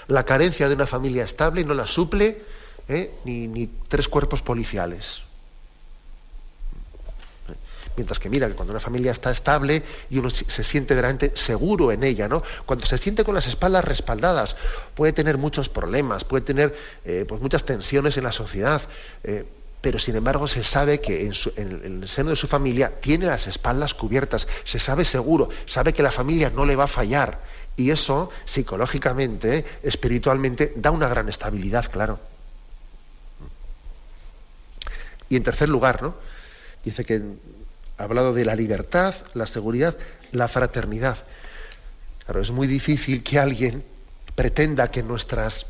[0.08, 2.42] La carencia de una familia estable no la suple
[2.88, 3.12] ¿eh?
[3.26, 5.22] ni, tres cuerpos policiales.
[8.00, 11.92] Mientras que mira, que cuando una familia está estable y uno se siente verdaderamente seguro
[11.92, 12.42] en ella, ¿no?
[12.66, 14.56] Cuando se siente con las espaldas respaldadas,
[14.96, 18.82] puede tener muchos problemas, puede tener eh, pues muchas tensiones en la sociedad.
[19.26, 19.46] Eh,
[19.82, 21.26] pero sin embargo se sabe que
[21.58, 26.02] en, el seno de su familia tiene las espaldas cubiertas, se sabe seguro, sabe que
[26.02, 27.42] la familia no le va a fallar.
[27.76, 32.18] Y eso, psicológicamente, espiritualmente, da una gran estabilidad, claro.
[35.28, 36.16] Y en tercer lugar, ¿no?
[36.86, 37.22] Dice que
[38.00, 39.96] ha hablado de la libertad, la seguridad,
[40.32, 41.18] la fraternidad.
[42.24, 43.84] Claro, es muy difícil que alguien
[44.36, 45.66] pretenda que nuestras,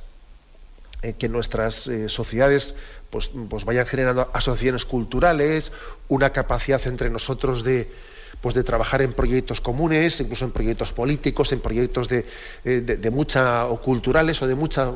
[1.01, 2.75] eh, que nuestras eh, sociedades
[3.09, 5.71] pues, pues, vayan generando asociaciones culturales,
[6.07, 7.89] una capacidad entre nosotros de,
[8.41, 12.27] pues de trabajar en proyectos comunes, incluso en proyectos políticos, en proyectos de,
[12.63, 14.93] eh, de, mucha, o culturales o de muchas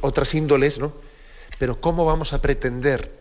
[0.00, 0.94] otras índoles, ¿no?
[1.58, 3.19] Pero ¿cómo vamos a pretender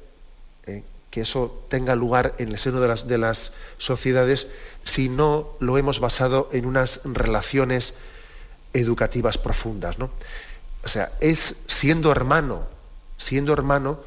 [1.12, 4.48] que eso tenga lugar en el seno de las, de las sociedades
[4.84, 7.94] si no lo hemos basado en unas relaciones
[8.74, 10.12] educativas profundas, ¿no?
[10.84, 12.68] O sea, es siendo hermano,
[13.18, 14.00] siendo hermano,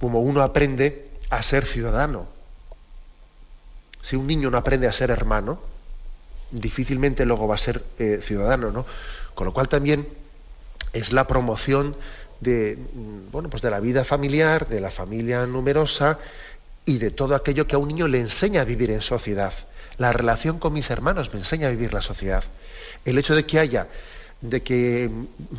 [0.00, 2.26] como uno aprende a ser ciudadano.
[4.02, 5.58] Si un niño no aprende a ser hermano,
[6.50, 8.86] difícilmente luego va a ser eh, ciudadano, ¿no?
[9.34, 10.08] Con lo cual también
[10.92, 11.96] es la promoción
[12.40, 16.18] de, mm, bueno, pues de la vida familiar, de la familia numerosa
[16.84, 19.52] y de todo aquello que a un niño le enseña a vivir en sociedad.
[19.98, 22.44] La relación con mis hermanos me enseña a vivir la sociedad.
[23.04, 23.88] El hecho de que haya
[24.40, 25.10] de que,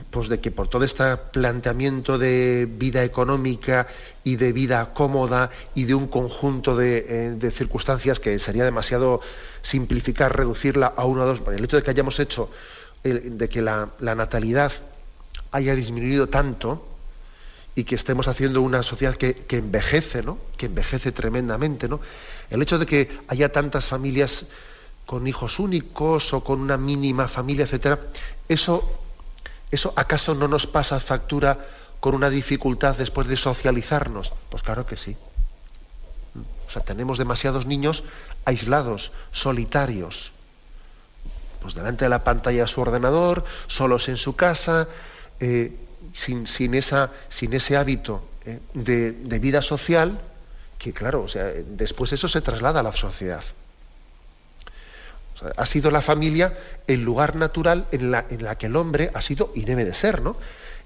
[0.09, 3.87] pues de que por todo este planteamiento de vida económica
[4.23, 9.21] y de vida cómoda y de un conjunto de, eh, circunstancias que sería demasiado
[9.61, 12.49] simplificar, reducirla a uno o dos, el hecho de que hayamos hecho,
[13.03, 14.71] de que la, natalidad
[15.51, 16.85] haya disminuido tanto
[17.75, 20.37] y que estemos haciendo una sociedad que, que envejece, ¿no?
[20.57, 21.99] que envejece tremendamente, ¿no?
[22.49, 24.45] el hecho de que haya tantas familias
[25.05, 27.99] con hijos únicos o con una mínima familia, etcétera,
[28.47, 29.01] eso,
[29.71, 31.57] eso acaso no nos pasa factura
[31.99, 34.31] con una dificultad después de socializarnos?
[34.49, 35.17] Pues claro que sí.
[36.67, 38.03] O sea, tenemos demasiados niños
[38.45, 40.31] aislados, solitarios,
[41.61, 44.87] pues delante de la pantalla de su ordenador, solos en su casa,
[45.39, 45.75] eh,
[46.13, 50.19] sin, sin, esa, sin, ese hábito eh, de, de, vida social,
[50.77, 53.43] que claro, o sea, después eso se traslada a la sociedad
[55.55, 59.21] ha sido la familia el lugar natural en la, en la, que el hombre ha
[59.21, 60.35] sido y debe de ser, ¿no?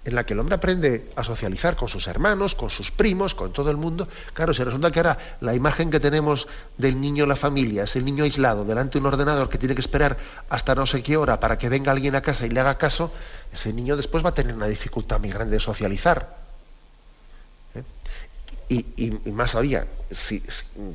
[0.06, 3.54] En la que el hombre aprende a socializar con sus hermanos, con sus primos, con
[3.54, 4.08] todo el mundo.
[4.34, 7.96] Claro, se resulta que ahora la imagen que tenemos del niño en la familia es
[7.96, 10.18] el niño aislado delante de un ordenador que tiene que esperar
[10.50, 13.12] hasta no sé qué hora para que venga alguien a casa y le haga caso,
[13.54, 16.43] ese niño después va a tener una dificultad muy grande de socializar.
[18.74, 20.42] Y, más todavía, si,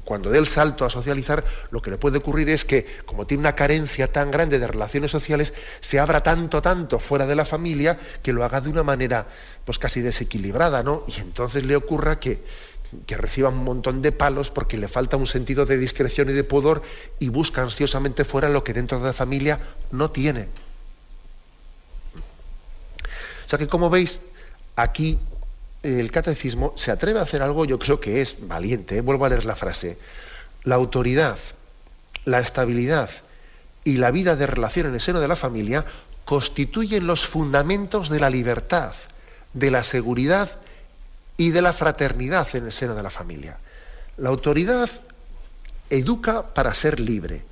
[0.05, 3.43] cuando dé el salto a socializar, lo que le puede ocurrir es que, como tiene
[3.43, 7.97] una carencia tan grande de relaciones sociales, se abra tanto, tanto fuera de la familia
[8.21, 9.29] que lo haga de una manera
[9.65, 11.05] pues casi desequilibrada, ¿no?
[11.07, 12.43] Y entonces le ocurra que,
[13.07, 16.43] que reciba un montón de palos porque le falta un sentido de discreción y de
[16.43, 16.83] pudor
[17.21, 19.61] y busca ansiosamente fuera lo que dentro de la familia
[19.93, 20.49] no tiene.
[23.47, 24.19] O sea que como veis,
[24.75, 25.19] aquí
[25.89, 29.01] el catecismo se atreve a hacer algo, yo creo que es valiente, ¿eh?
[29.01, 29.99] vuelvo a leer la frase,
[30.65, 31.39] la autoridad,
[32.25, 33.11] la estabilidad
[33.85, 35.85] y la vida de relación en el seno de la familia
[36.25, 38.95] constituyen los fundamentos de la libertad,
[39.55, 40.51] de la seguridad
[41.39, 43.59] y de la fraternidad en el seno de la familia.
[44.19, 44.91] La autoridad
[45.89, 47.45] educa para ser libre.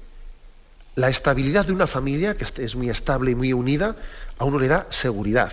[0.95, 3.97] La estabilidad de una familia, que es muy estable y muy unida,
[4.39, 5.53] a uno le da seguridad.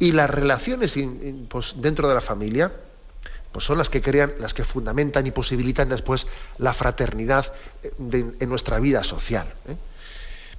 [0.00, 0.98] Y las relaciones
[1.48, 2.72] pues, dentro de la familia
[3.52, 6.26] pues son las que crean, las que fundamentan y posibilitan después
[6.58, 7.92] la fraternidad eh,
[8.40, 9.46] en nuestra vida social.
[9.68, 9.76] ¿eh?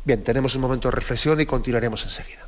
[0.03, 2.47] Bien, tenemos un momento de reflexión y continuaremos enseguida.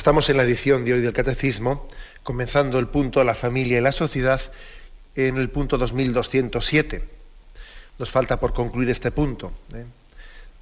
[0.00, 1.86] Estamos en la edición de hoy del Catecismo,
[2.22, 4.40] comenzando el punto la familia y la sociedad
[5.14, 7.04] en el punto 2207.
[7.98, 9.52] Nos falta por concluir este punto.
[9.74, 9.84] ¿eh?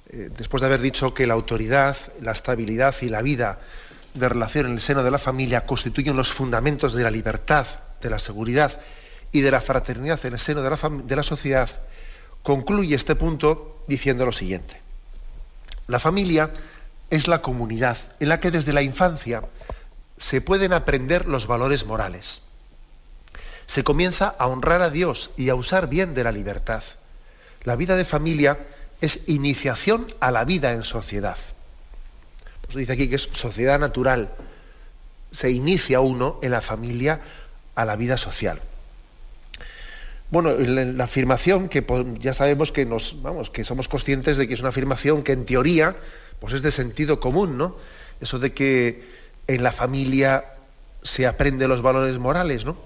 [0.09, 3.59] Eh, después de haber dicho que la autoridad, la estabilidad y la vida
[4.13, 7.65] de relación en el seno de la familia constituyen los fundamentos de la libertad,
[8.01, 8.81] de la seguridad
[9.31, 11.69] y de la fraternidad en el seno de la, de la sociedad,
[12.43, 14.81] concluye este punto diciendo lo siguiente.
[15.87, 16.51] La familia
[17.09, 19.43] es la comunidad en la que desde la infancia
[20.17, 22.41] se pueden aprender los valores morales.
[23.67, 26.83] Se comienza a honrar a Dios y a usar bien de la libertad.
[27.63, 28.59] La vida de familia
[29.01, 31.37] es iniciación a la vida en sociedad.
[32.61, 34.29] Pues dice aquí que es sociedad natural.
[35.31, 37.21] Se inicia uno en la familia
[37.75, 38.61] a la vida social.
[40.31, 41.83] Bueno, la afirmación que
[42.19, 45.45] ya sabemos que nos, vamos, que somos conscientes de que es una afirmación que en
[45.45, 45.95] teoría
[46.39, 47.75] pues es de sentido común, ¿no?
[48.21, 49.07] Eso de que
[49.47, 50.45] en la familia
[51.01, 52.77] se aprende los valores morales, ¿no?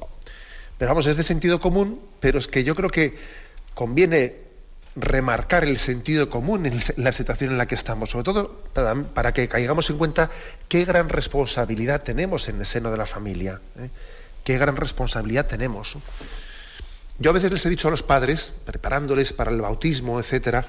[0.77, 3.17] Pero vamos, es de sentido común, pero es que yo creo que
[3.73, 4.43] conviene
[4.95, 9.47] remarcar el sentido común en la situación en la que estamos, sobre todo para, que
[9.47, 10.29] caigamos en cuenta
[10.67, 13.89] qué gran responsabilidad tenemos en el seno de la familia, ¿eh?
[14.43, 15.97] qué gran responsabilidad tenemos.
[17.17, 20.65] Yo a veces les he dicho a los padres, preparándoles para el bautismo, etcétera,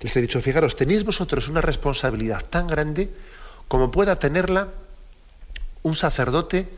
[0.00, 3.10] les he dicho, fijaros, tenéis vosotros una responsabilidad tan grande
[3.68, 4.68] como pueda tenerla
[5.82, 6.68] un sacerdote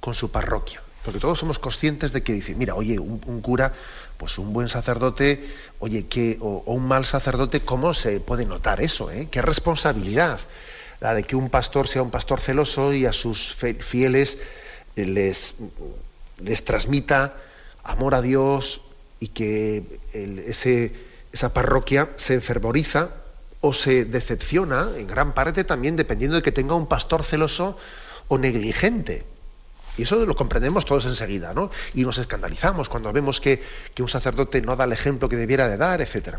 [0.00, 0.82] con su parroquia.
[1.04, 3.72] Porque todos somos conscientes de que dice, mira, oye, un, cura,
[4.18, 5.48] pues un buen sacerdote,
[5.78, 9.10] oye, que, o, un mal sacerdote, ¿cómo se puede notar eso?
[9.10, 9.28] Eh?
[9.30, 10.40] ¿Qué responsabilidad?
[11.00, 14.36] La de que un pastor sea un pastor celoso y a sus fieles
[14.94, 15.54] les,
[16.38, 17.34] les transmita
[17.82, 18.82] amor a Dios
[19.18, 20.92] y que ese
[21.32, 23.10] esa parroquia se enfervoriza
[23.60, 27.76] o se decepciona en gran parte también dependiendo de que tenga un pastor celoso
[28.28, 29.24] o negligente.
[29.98, 31.70] Y eso lo comprendemos todos enseguida, ¿no?
[31.94, 33.62] Y nos escandalizamos cuando vemos que,
[33.98, 36.36] un sacerdote no da el ejemplo que debiera de dar, etc.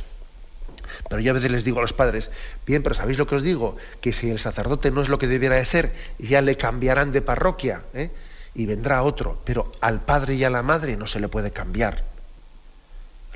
[1.09, 2.31] Pero yo a veces les digo a los padres,
[2.65, 3.77] bien, pero ¿sabéis lo que os digo?
[3.99, 7.21] Que si el sacerdote no es lo que debiera de ser, ya le cambiarán de
[7.21, 8.09] parroquia ¿eh?
[8.55, 9.39] y vendrá otro.
[9.45, 12.10] Pero al padre y a la madre no se le puede cambiar.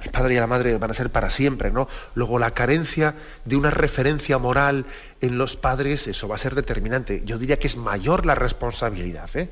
[0.06, 1.90] El padre y la madre van a ser para siempre, ¿no?
[2.14, 4.86] Luego la carencia de una referencia moral
[5.20, 7.24] en los padres, eso va a ser determinante.
[7.26, 9.50] Yo diría que es mayor la responsabilidad ¿eh?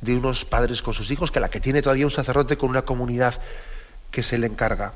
[0.00, 2.82] de unos padres con sus hijos que la que tiene todavía un sacerdote con una
[2.82, 3.38] comunidad
[4.10, 4.94] que se le encarga.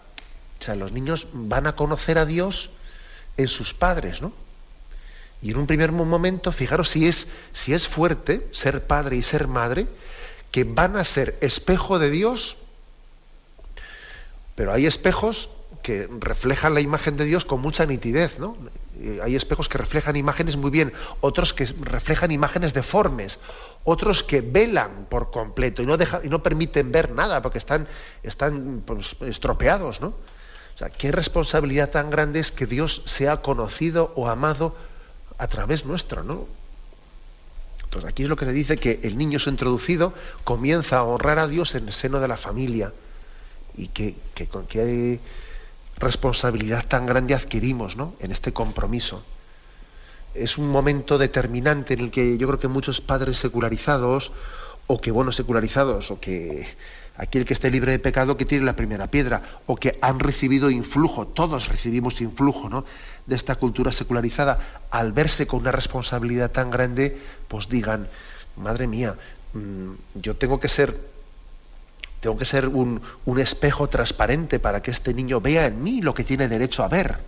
[0.59, 2.71] O sea, los niños van a conocer a Dios
[3.37, 4.33] en sus padres, ¿no?
[5.43, 9.47] Y en un primer momento, fijaros si es, si es fuerte ser padre y ser
[9.47, 9.87] madre,
[10.51, 12.57] que van a ser espejo de Dios,
[14.61, 15.49] pero hay espejos
[15.83, 18.59] que reflejan la imagen de Dios con mucha nitidez, ¿no?
[19.23, 20.93] Hay espejos que reflejan imágenes muy bien,
[21.23, 23.39] otros que reflejan imágenes deformes,
[23.85, 27.89] otros que velan por completo y no, y no permiten ver nada porque están,
[28.23, 30.13] están pues, estropeados, ¿no?
[30.99, 34.77] qué responsabilidad tan grande es que Dios sea conocido o amado
[35.39, 36.47] a través nuestro, ¿no?
[37.85, 40.13] Entonces aquí es lo que se dice que el niño es introducido,
[40.45, 42.93] comienza a honrar a Dios en el seno de la familia.
[43.77, 44.15] Y que,
[44.51, 45.21] con qué
[45.99, 48.15] responsabilidad tan grande adquirimos ¿no?
[48.21, 49.23] en este compromiso.
[50.35, 54.33] Es un momento determinante en el que yo creo que muchos padres secularizados,
[54.87, 56.67] o que buenos secularizados, o que
[57.17, 60.71] aquel que esté libre de pecado que tire la primera piedra, o que han recibido
[60.71, 62.85] influjo, todos recibimos influjo ¿no?
[63.27, 68.09] de esta cultura secularizada, al verse con una responsabilidad tan grande, pues digan,
[68.57, 69.17] madre mía,
[69.53, 70.99] mm, yo tengo que ser,
[72.21, 73.03] tengo que ser un,
[73.39, 77.19] espejo transparente para que este niño vea en mí lo que tiene derecho a ver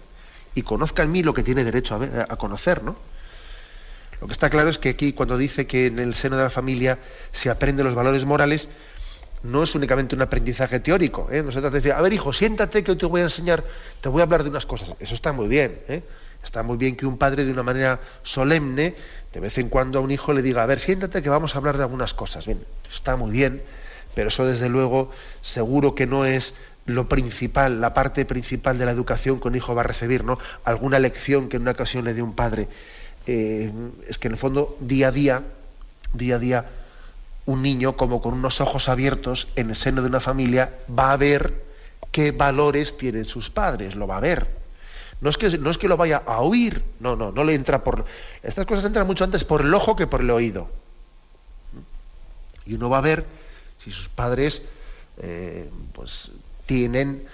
[0.54, 2.96] y conozca en mí lo que tiene derecho a, a conocer, ¿no?
[4.20, 6.50] Lo que está claro es que aquí cuando dice que en el seno de la
[6.50, 6.98] familia
[7.32, 8.68] se aprende los valores morales,
[9.42, 11.28] no es únicamente un aprendizaje teórico.
[11.30, 11.42] ¿eh?
[11.42, 13.64] No se trata de decir, a ver hijo, siéntate que te voy a enseñar,
[14.00, 14.94] te voy a hablar de unas cosas.
[15.00, 15.80] Eso está muy bien.
[15.88, 16.02] ¿eh?
[16.44, 18.94] Está muy bien que un padre de una manera solemne,
[19.32, 21.58] de vez en cuando a un hijo le diga, a ver, siéntate que vamos a
[21.58, 22.46] hablar de algunas cosas.
[22.46, 23.62] Bien, está muy bien,
[24.14, 25.10] pero eso desde luego
[25.40, 26.54] seguro que no es
[26.86, 30.38] lo principal, la parte principal de la educación que un hijo va a recibir, ¿no?
[30.64, 32.68] Alguna lección que en una ocasión le dé un padre.
[33.26, 33.70] Eh,
[34.08, 35.42] es que en el fondo, día a día,
[36.12, 36.66] día a día,
[37.46, 41.16] un niño como con unos ojos abiertos en el seno de una familia va a
[41.16, 41.62] ver
[42.10, 44.46] qué valores tienen sus padres, lo va a ver.
[45.20, 47.84] No es que, no es que lo vaya a oír, no, no, no le entra
[47.84, 48.04] por...
[48.42, 50.68] Estas cosas entran mucho antes por el ojo que por el oído.
[52.66, 53.24] Y uno va a ver
[53.82, 54.62] si sus padres
[55.18, 56.30] eh, pues,
[56.66, 57.26] tienen,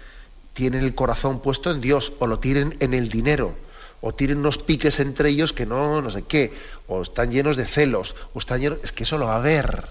[0.54, 3.54] tienen el corazón puesto en Dios o lo tienen en el dinero
[4.00, 6.52] o tienen unos piques entre ellos que no, no sé qué,
[6.86, 8.78] o están llenos de celos, o están llenos...
[8.84, 9.88] Es que eso lo va a ver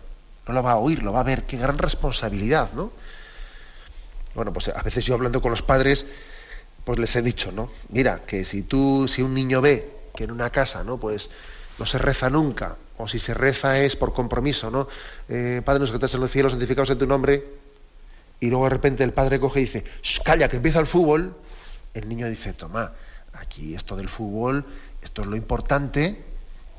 [0.48, 1.44] no lo va a oír, lo va a ver.
[1.44, 2.92] Qué gran responsabilidad, ¿no?
[4.34, 6.06] Bueno, pues a veces yo hablando con los padres,
[6.84, 7.70] pues les he dicho, ¿no?
[7.90, 10.98] Mira, que si tú, si un niño ve que en una casa, ¿no?
[10.98, 11.30] Pues
[11.80, 14.88] no se reza nunca, o si se reza es por compromiso, ¿no?
[15.30, 17.44] Eh, padre nuestro que estás en los cielos, santificados en tu nombre,
[18.40, 19.84] y luego de repente el padre coge y dice,
[20.24, 21.36] calla, que empieza el fútbol,
[21.94, 22.94] el niño dice, toma,
[23.34, 24.66] aquí esto del fútbol,
[25.02, 26.24] esto es lo importante,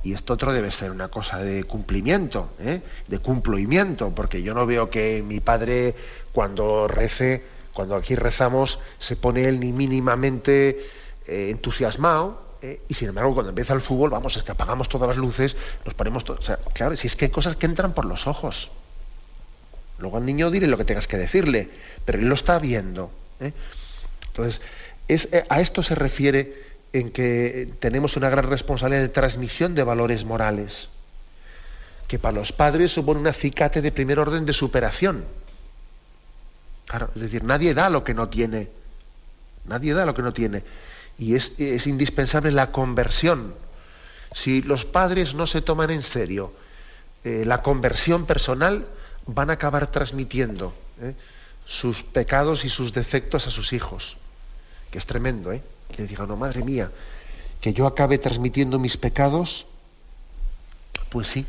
[0.03, 2.83] y esto otro debe ser una cosa de cumplimiento, ¿eh?
[3.09, 5.95] de cumplimiento, porque yo no veo que mi padre
[6.33, 10.87] cuando rece, cuando aquí rezamos, se pone él ni mínimamente
[11.27, 12.83] eh, entusiasmado, ¿eh?
[12.89, 15.95] y sin embargo cuando empieza el fútbol, vamos, es que apagamos todas las luces, nos
[15.95, 16.39] ponemos todo,
[16.73, 18.71] claro, si es que hay cosas que entran por los ojos.
[19.99, 21.71] Luego al niño diré lo que tengas que decirle,
[22.05, 23.11] pero él lo está viendo.
[24.29, 24.61] Entonces,
[25.09, 30.25] es, a esto se refiere en que tenemos una gran responsabilidad de transmisión de valores
[30.25, 30.89] morales,
[32.07, 35.25] que para los padres supone un acicate de primer orden de superación.
[37.15, 38.69] es decir, nadie da lo que no tiene.
[39.67, 40.63] Nadie da lo que no tiene.
[41.19, 43.55] Y es, indispensable la conversión.
[44.33, 46.53] Si los padres no se toman en serio
[47.25, 48.87] eh, la conversión personal,
[49.27, 51.15] van a acabar transmitiendo eh,
[51.67, 54.17] sus pecados y sus defectos a sus hijos.
[54.91, 55.63] Que es tremendo, ¿eh?
[55.95, 56.91] que diga, no, madre mía,
[57.61, 59.67] que yo acabe transmitiendo mis pecados,
[61.09, 61.47] pues sí,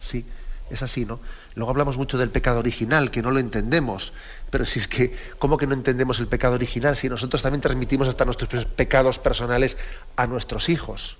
[0.00, 0.24] sí,
[0.70, 1.20] es así, ¿no?
[1.54, 4.12] Luego hablamos mucho del pecado original, que no lo entendemos,
[4.50, 8.08] pero si es que, ¿cómo que no entendemos el pecado original si nosotros también transmitimos
[8.08, 9.76] hasta nuestros pecados personales
[10.16, 11.16] a nuestros hijos?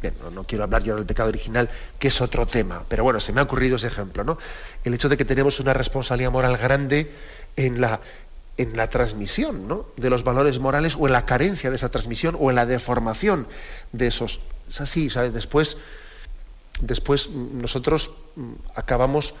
[0.00, 3.18] Bien, no, no, quiero hablar yo del pecado original, que es otro tema, pero bueno,
[3.18, 4.38] se me ha ocurrido ese ejemplo, ¿no?
[4.84, 7.12] El hecho de que tenemos una responsabilidad moral grande
[7.56, 8.00] en la,
[8.58, 12.50] en la transmisión de los valores morales o en la carencia de esa transmisión o
[12.50, 13.48] en la deformación
[13.90, 14.38] de esos.
[14.68, 15.34] Es así, ¿sabes?
[15.34, 15.76] Después,
[16.80, 18.12] después nosotros
[18.76, 19.34] acabamos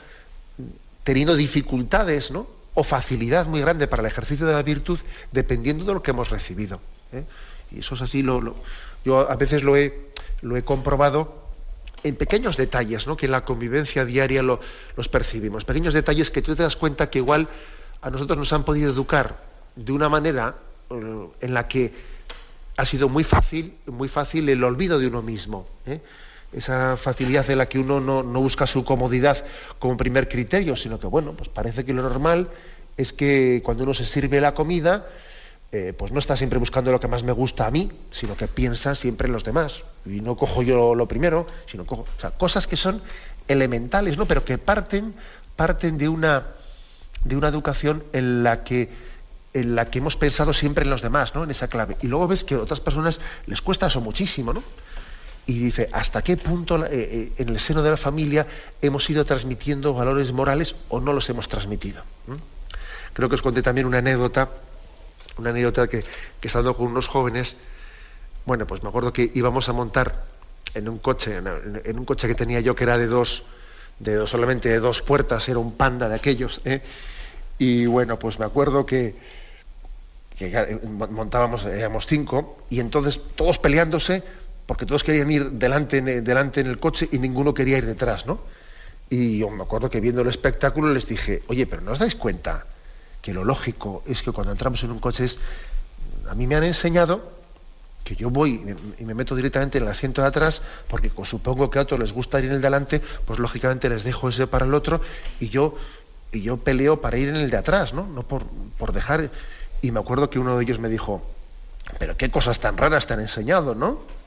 [1.08, 2.46] teniendo dificultades, ¿no?
[2.74, 5.00] o facilidad muy grande para el ejercicio de la virtud
[5.32, 6.82] dependiendo de lo que hemos recibido.
[7.12, 7.24] ¿eh?
[7.70, 8.54] Y eso es así, lo,
[9.06, 10.10] yo a veces lo he,
[10.42, 11.48] lo he comprobado
[12.02, 13.16] en pequeños detalles, ¿no?
[13.16, 15.64] que en la convivencia diaria los percibimos.
[15.64, 17.48] Pequeños detalles que tú te das cuenta que igual
[18.02, 19.42] a nosotros nos han podido educar
[19.76, 20.56] de una manera
[20.90, 21.94] eh, en la que
[22.76, 25.66] ha sido muy fácil, muy fácil el olvido de uno mismo.
[25.86, 26.02] ¿eh?
[26.52, 29.44] Esa facilidad en la que uno no, busca su comodidad
[29.78, 32.48] como primer criterio, sino que, bueno, pues parece que lo normal
[32.96, 35.06] es que cuando uno se sirve la comida,
[35.70, 38.48] eh, pues no está siempre buscando lo que más me gusta a mí, sino que
[38.48, 39.84] piensa siempre en los demás.
[40.06, 42.06] Y no cojo yo lo primero, sino cojo.
[42.16, 43.02] O sea, cosas que son
[43.46, 44.26] elementales, ¿no?
[44.26, 45.14] Pero que parten,
[45.54, 46.46] parten de una,
[47.24, 49.08] de una educación en la que
[49.54, 51.42] en la que hemos pensado siempre en los demás, ¿no?
[51.42, 51.96] En esa clave.
[52.02, 54.62] Y luego ves que a otras personas les cuesta eso muchísimo, ¿no?
[55.48, 58.46] Y dice, ¿hasta qué punto eh, eh, en el seno de la familia
[58.82, 62.02] hemos ido transmitiendo valores morales o no los hemos transmitido?
[63.14, 64.50] Creo que os conté también una anécdota,
[65.38, 66.04] una anécdota que,
[66.38, 67.56] que estando con unos jóvenes,
[68.44, 70.26] bueno, pues me acuerdo que íbamos a montar
[70.74, 73.44] en un coche, en, un coche que tenía yo que era de dos,
[74.00, 76.82] de dos, solamente de dos puertas, era un panda de aquellos, ¿eh?
[77.56, 79.14] y bueno, pues me acuerdo que,
[80.38, 80.78] que
[81.10, 84.22] montábamos, éramos cinco, y entonces todos peleándose,
[84.68, 88.38] porque todos querían ir delante, delante en el coche y ninguno quería ir detrás, ¿no?
[89.08, 92.14] Y yo me acuerdo que viendo el espectáculo les dije, oye, pero ¿no os dais
[92.14, 92.66] cuenta
[93.22, 95.38] que lo lógico es que cuando entramos en un coche es...
[96.28, 97.32] A mí me han enseñado
[98.04, 101.78] que yo voy y me meto directamente en el asiento de atrás, porque supongo que
[101.78, 104.74] a otros les gusta ir en el delante, pues lógicamente les dejo ese para el
[104.74, 105.00] otro
[105.40, 105.76] y yo,
[106.30, 108.06] y yo peleo para ir en el de atrás, ¿no?
[108.06, 108.44] No por,
[108.76, 109.30] por dejar
[109.80, 111.22] y me acuerdo que uno de ellos me dijo,
[111.98, 114.17] pero qué cosas tan raras te han enseñado, ¿no?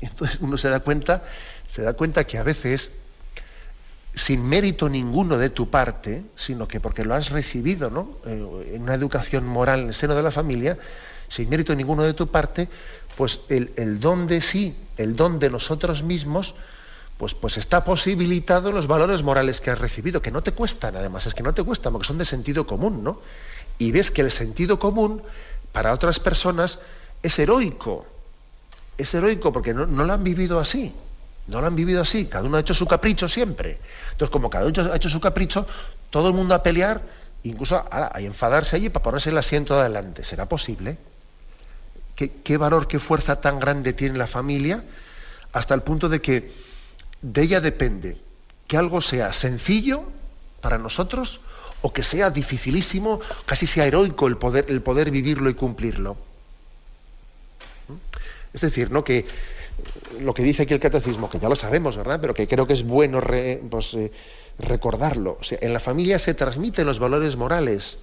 [0.08, 1.22] Entonces uno se da cuenta,
[1.68, 2.90] se da cuenta que a veces,
[4.14, 8.16] sin mérito ninguno de tu parte, sino que porque lo has recibido, ¿no?
[8.26, 10.78] Eh, en una educación moral en el seno de la familia,
[11.28, 12.68] sin mérito ninguno de tu parte,
[13.16, 16.54] pues el, el don de sí, el don de nosotros mismos,
[17.18, 21.26] pues, pues está posibilitado los valores morales que has recibido, que no te cuestan, además,
[21.26, 23.20] es que no te cuestan, porque son de sentido común, ¿no?
[23.80, 25.22] y ves que el sentido común
[25.72, 26.78] para otras personas
[27.22, 28.06] es heroico.
[29.00, 30.92] Es heroico porque no, lo han vivido así.
[31.46, 32.26] No lo han vivido así.
[32.26, 33.78] Cada uno ha hecho su capricho siempre.
[34.12, 35.66] Entonces, como cada uno ha hecho su capricho,
[36.10, 37.00] todo el mundo a pelear,
[37.42, 40.22] incluso a, enfadarse allí para ponerse el asiento adelante.
[40.22, 40.98] ¿Será posible?
[42.14, 44.84] ¿Qué, ¿Qué valor, qué fuerza tan grande tiene la familia?
[45.52, 46.52] Hasta el punto de que
[47.22, 48.18] de ella depende
[48.68, 50.04] que algo sea sencillo
[50.60, 51.40] para nosotros
[51.80, 56.18] o que sea dificilísimo, casi sea heroico el poder, el poder vivirlo y cumplirlo.
[58.52, 59.04] Es decir, ¿no?
[59.04, 59.26] que
[60.20, 62.18] lo que dice aquí el catecismo, que ya lo sabemos, ¿verdad?
[62.20, 63.20] Pero que creo que es bueno
[63.70, 64.12] pues, eh,
[64.58, 65.38] recordarlo.
[65.50, 67.98] En la familia se transmiten los valores morales,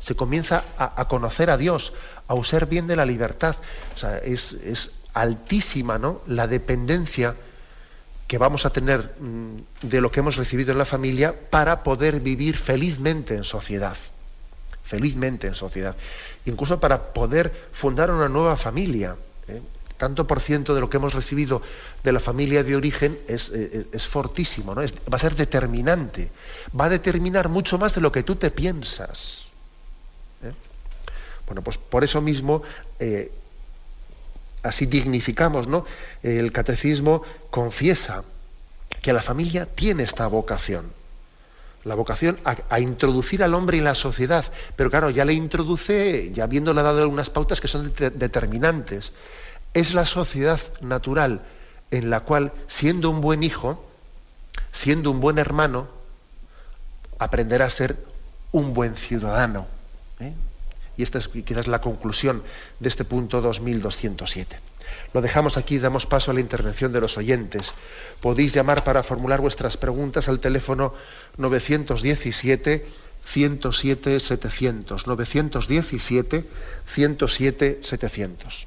[0.00, 1.92] se comienza a, conocer a Dios,
[2.26, 3.56] a usar bien de la libertad.
[3.94, 6.22] O sea, es, es altísima ¿no?
[6.26, 7.36] la dependencia
[8.26, 12.20] que vamos a tener mm, de lo que hemos recibido en la familia para poder
[12.20, 13.96] vivir felizmente en sociedad.
[14.82, 15.94] Felizmente en sociedad.
[16.46, 19.16] Incluso para poder fundar una nueva familia.
[19.48, 19.60] ¿eh?
[19.96, 21.62] Tanto por ciento de lo que hemos recibido
[22.02, 24.82] de la familia de origen es, eh, eh, fortísimo, ¿no?
[24.82, 26.30] va a ser determinante.
[26.78, 29.46] Va a determinar mucho más de lo que tú te piensas.
[31.46, 32.62] Bueno, pues por eso mismo
[34.62, 35.84] así dignificamos, ¿no?
[36.22, 38.24] El catecismo confiesa
[39.00, 40.92] que la familia tiene esta vocación.
[41.84, 44.44] La vocación a, introducir al hombre en la sociedad.
[44.76, 49.12] Pero claro, ya le introduce, ya habiéndole dado algunas pautas que son determinantes.
[49.74, 51.42] Es la sociedad natural
[51.90, 53.84] en la cual, siendo un buen hijo,
[54.70, 55.88] siendo un buen hermano,
[57.18, 57.96] aprenderá a ser
[58.50, 59.66] un buen ciudadano.
[60.20, 60.32] ¿eh?
[60.96, 62.42] Y esta es quizás la conclusión
[62.80, 64.58] de este punto 2207.
[65.14, 67.72] Lo dejamos aquí, damos paso a la intervención de los oyentes.
[68.20, 70.94] Podéis llamar para formular vuestras preguntas al teléfono
[71.38, 72.86] 917
[73.24, 75.06] 107 700.
[75.06, 76.48] 917
[76.86, 78.66] 107 700.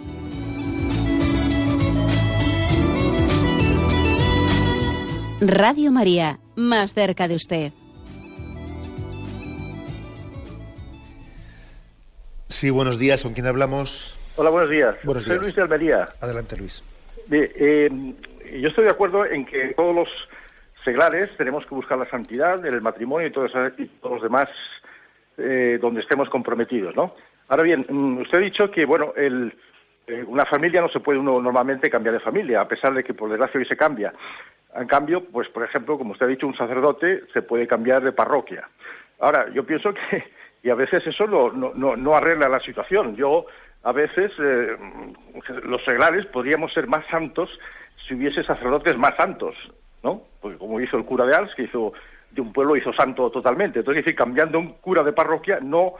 [5.41, 7.71] Radio María, más cerca de usted.
[12.49, 13.23] Sí, buenos días.
[13.23, 14.15] ¿Con quién hablamos?
[14.35, 14.95] Hola, buenos días.
[15.03, 15.43] Buenos Soy días.
[15.43, 16.05] Luis de Almería.
[16.19, 16.83] Adelante, Luis.
[17.31, 17.89] Eh,
[18.59, 20.07] yo estoy de acuerdo en que todos los
[20.83, 24.47] seglares tenemos que buscar la santidad, el matrimonio y, todo eso- y todos los demás
[25.37, 27.15] eh, donde estemos comprometidos, ¿no?
[27.47, 29.53] Ahora bien, mm, usted ha dicho que, bueno, el,
[30.07, 33.13] eh, una familia no se puede uno normalmente cambiar de familia, a pesar de que
[33.13, 34.13] por desgracia hoy se cambia.
[34.75, 38.11] En cambio, pues por ejemplo, como usted ha dicho, un sacerdote se puede cambiar de
[38.11, 38.67] parroquia.
[39.19, 40.23] Ahora, yo pienso que,
[40.63, 43.15] y a veces eso no, no, no, arregla la situación.
[43.15, 43.45] Yo,
[43.83, 44.77] a veces, eh,
[45.63, 47.49] los seglares podríamos ser más santos
[48.07, 49.55] si hubiese sacerdotes más santos,
[50.03, 50.23] ¿no?
[50.41, 51.93] Porque como hizo el cura de Ars, que hizo
[52.31, 53.79] de un pueblo hizo santo totalmente.
[53.79, 55.93] Entonces, es decir, cambiando un cura de parroquia no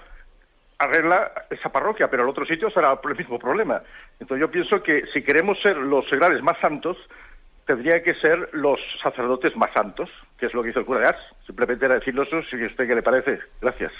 [0.82, 3.84] arregla esa parroquia, pero el otro sitio será el mismo problema.
[4.20, 6.98] Entonces yo pienso que si queremos ser los seglares más santos,
[7.68, 10.10] tendría que ser los sacerdotes más santos,
[10.40, 11.20] que es lo que hizo el cura de Ars.
[11.46, 13.40] Simplemente era decirlo eso, si usted qué le parece.
[13.62, 13.92] Gracias.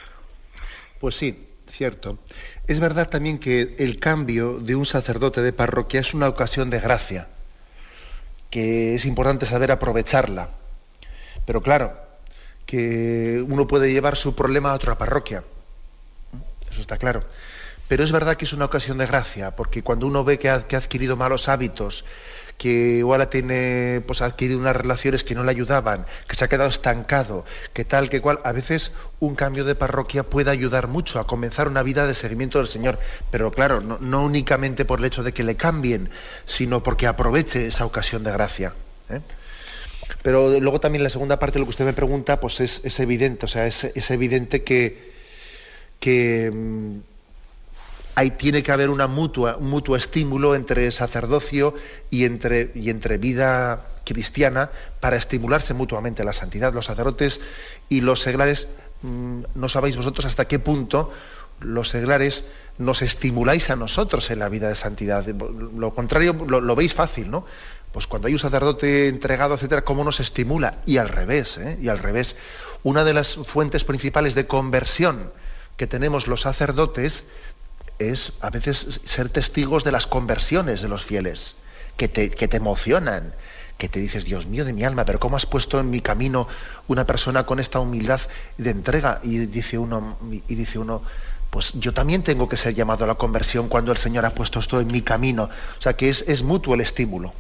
[1.00, 2.18] Pues sí, cierto.
[2.68, 6.80] Es verdad también que el cambio de un sacerdote de parroquia es una ocasión de
[6.80, 7.28] gracia,
[8.50, 10.50] que es importante saber aprovecharla.
[11.46, 11.94] Pero claro,
[12.66, 15.44] que uno puede llevar su problema a otra parroquia.
[16.82, 17.24] Está claro.
[17.88, 20.56] Pero es verdad que es una ocasión de gracia, porque cuando uno ve que ha,
[20.56, 22.06] adquirido malos hábitos,
[22.58, 26.48] que igual tiene, pues ha adquirido unas relaciones que no le ayudaban, que se ha
[26.48, 31.20] quedado estancado, que tal, que cual, a veces un cambio de parroquia puede ayudar mucho
[31.20, 32.98] a comenzar una vida de seguimiento del Señor.
[33.30, 36.12] Pero claro, no, no únicamente por el hecho de que le cambien,
[36.46, 38.74] sino porque aproveche esa ocasión de gracia.
[39.10, 39.20] ¿eh?
[40.22, 43.00] Pero luego también la segunda parte de lo que usted me pregunta, pues es, es
[43.02, 45.11] evidente, o sea, es, es evidente que,
[46.02, 47.00] que mm,
[48.16, 51.74] ahí tiene que haber una mutua, un mutuo estímulo entre sacerdocio
[52.10, 56.74] y entre, y entre vida cristiana para estimularse mutuamente la santidad.
[56.74, 57.40] Los sacerdotes
[57.88, 58.68] y los seglares,
[59.04, 61.12] mm, no sabéis vosotros hasta qué punto
[61.62, 62.44] los seglares
[62.80, 65.26] nos estimuláis a nosotros en la vida de santidad.
[65.28, 67.46] Lo contrario lo, veis fácil, ¿no?
[67.92, 70.80] Pues cuando hay un sacerdote entregado, etcétera, ¿cómo nos estimula?
[70.88, 71.78] Y al revés, ¿eh?
[71.80, 72.36] Y al revés.
[72.84, 75.30] Una de las fuentes principales de conversión
[75.82, 77.24] que tenemos los sacerdotes
[77.98, 81.56] es a veces ser testigos de las conversiones de los fieles,
[81.98, 83.34] que te, que te emocionan,
[83.80, 86.48] que te dices, Dios mío de mi alma, pero ¿cómo has puesto en mi camino
[86.88, 88.22] una persona con esta humildad
[88.60, 89.22] de entrega?
[89.24, 91.02] Y dice uno, y dice uno,
[91.50, 94.60] pues yo también tengo que ser llamado a la conversión cuando el Señor ha puesto
[94.60, 95.50] esto en mi camino.
[95.80, 97.34] O sea que es, es mutuo el estímulo.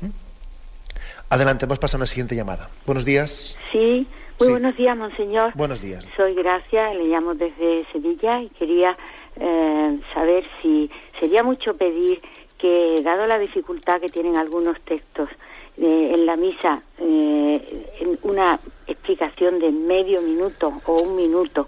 [1.29, 2.71] Adelante, vamos a pasar a una siguiente llamada.
[2.87, 3.55] Buenos días.
[3.71, 4.07] Sí,
[4.41, 4.51] muy Sí.
[4.53, 5.51] buenos días, monseñor.
[5.53, 6.03] Buenos días.
[6.17, 8.97] Soy Gracia, le llamo desde Sevilla y quería
[9.39, 10.89] eh, saber si
[11.19, 12.19] sería mucho pedir
[12.57, 15.29] que, dado la dificultad que tienen algunos textos
[15.77, 21.67] eh, en la misa, eh, en una explicación de medio minuto o un minuto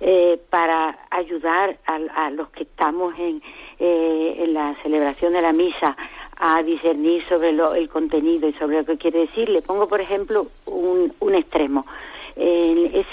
[0.00, 3.42] eh, para ayudar a, a los que estamos en,
[3.78, 5.96] eh, en la celebración de la misa
[6.42, 9.48] a discernir sobre lo- el contenido y sobre lo que quiere decir.
[9.50, 11.84] Le pongo, por ejemplo, un, un extremo.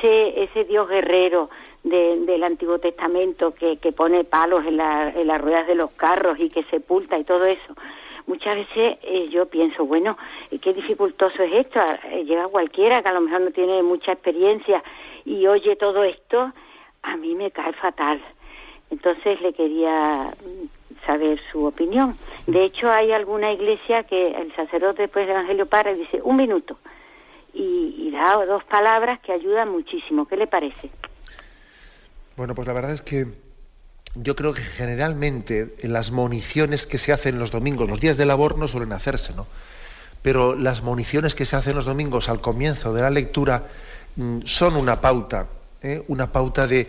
[0.07, 1.49] Ese, Dios guerrero
[1.83, 5.91] de- del Antiguo Testamento que, que pone palos en, la- en las ruedas de los
[5.91, 7.73] carros y que sepulta y todo eso.
[8.25, 10.17] Muchas veces eh, yo pienso, bueno,
[10.51, 11.79] eh, qué dificultoso es esto.
[12.11, 14.83] Eh, Llega cualquiera que a lo mejor no tiene mucha experiencia
[15.25, 16.51] y oye todo esto,
[17.03, 18.21] a mí me cae fatal.
[18.91, 22.15] Entonces le quería mm, saber su opinión.
[22.47, 26.35] De hecho, hay alguna iglesia que el sacerdote después del Evangelio para y dice un
[26.37, 26.77] minuto
[27.57, 30.27] y, da dos palabras que ayudan muchísimo.
[30.27, 30.89] ¿Qué le parece?
[32.35, 33.27] Bueno, pues la verdad es que
[34.15, 38.25] yo creo que generalmente en las municiones que se hacen los domingos, los días de
[38.25, 39.47] labor no suelen hacerse, ¿no?
[40.21, 43.67] Pero las municiones que se hacen los domingos al comienzo de la lectura
[44.15, 45.47] mm, son una pauta,
[45.81, 46.03] ¿eh?
[46.07, 46.87] una pauta de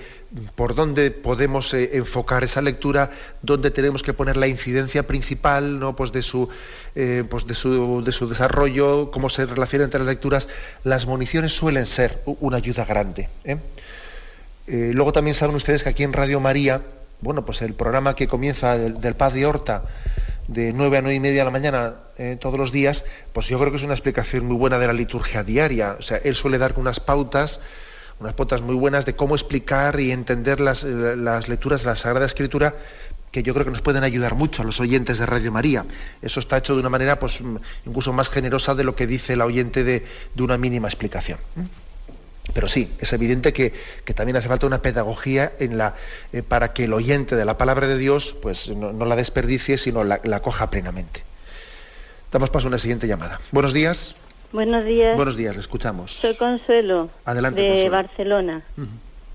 [0.55, 3.11] por dónde podemos eh, enfocar esa lectura,
[3.43, 5.97] dónde tenemos que poner la incidencia principal, ¿no?
[5.97, 6.49] Pues de su,
[6.95, 10.49] eh, pues de su, de su desarrollo, cómo se relaciona entre las lecturas.
[10.85, 13.29] Las municiones suelen ser una ayuda grande.
[14.67, 16.83] luego también saben ustedes que aquí en Radio María,
[17.21, 19.85] bueno, pues el programa que comienza del, del Paz de Horta,
[20.47, 21.95] de 9 a 9 y media de la mañana
[22.41, 25.45] todos los días, pues yo creo que es una explicación muy buena de la liturgia
[25.45, 25.97] diaria.
[25.99, 27.61] O sea, él suele dar unas pautas,
[28.21, 31.97] unas pautas muy buenas de cómo explicar y entender las, eh, las lecturas de la
[31.97, 32.75] Sagrada Escritura
[33.31, 35.85] que yo creo que nos pueden ayudar mucho a los oyentes de Radio María.
[36.23, 37.41] Eso está hecho de una manera pues,
[37.85, 41.39] incluso más generosa de lo que dice el oyente de, de una mínima explicación.
[42.55, 43.73] Pero sí, es evidente que,
[44.15, 45.95] también hace falta una pedagogía en la,
[46.33, 50.05] eh, para que el oyente de la palabra de Dios pues, no, la desperdicie, sino
[50.05, 51.23] la, la, coja plenamente.
[52.33, 53.39] Damos paso a una siguiente llamada.
[53.53, 54.15] Buenos días.
[54.53, 55.17] Buenos días.
[55.17, 56.13] Buenos días, le escuchamos.
[56.13, 57.11] Soy Consuelo.
[57.25, 58.63] Adelante, de Barcelona.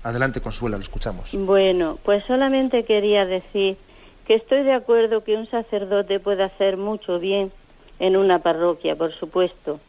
[0.02, 1.30] Adelante, Consuelo, lo escuchamos.
[1.34, 3.76] Bueno, pues solamente quería decir
[4.26, 7.52] que estoy de acuerdo que un sacerdote puede hacer mucho bien
[8.00, 9.80] en una parroquia, por supuesto,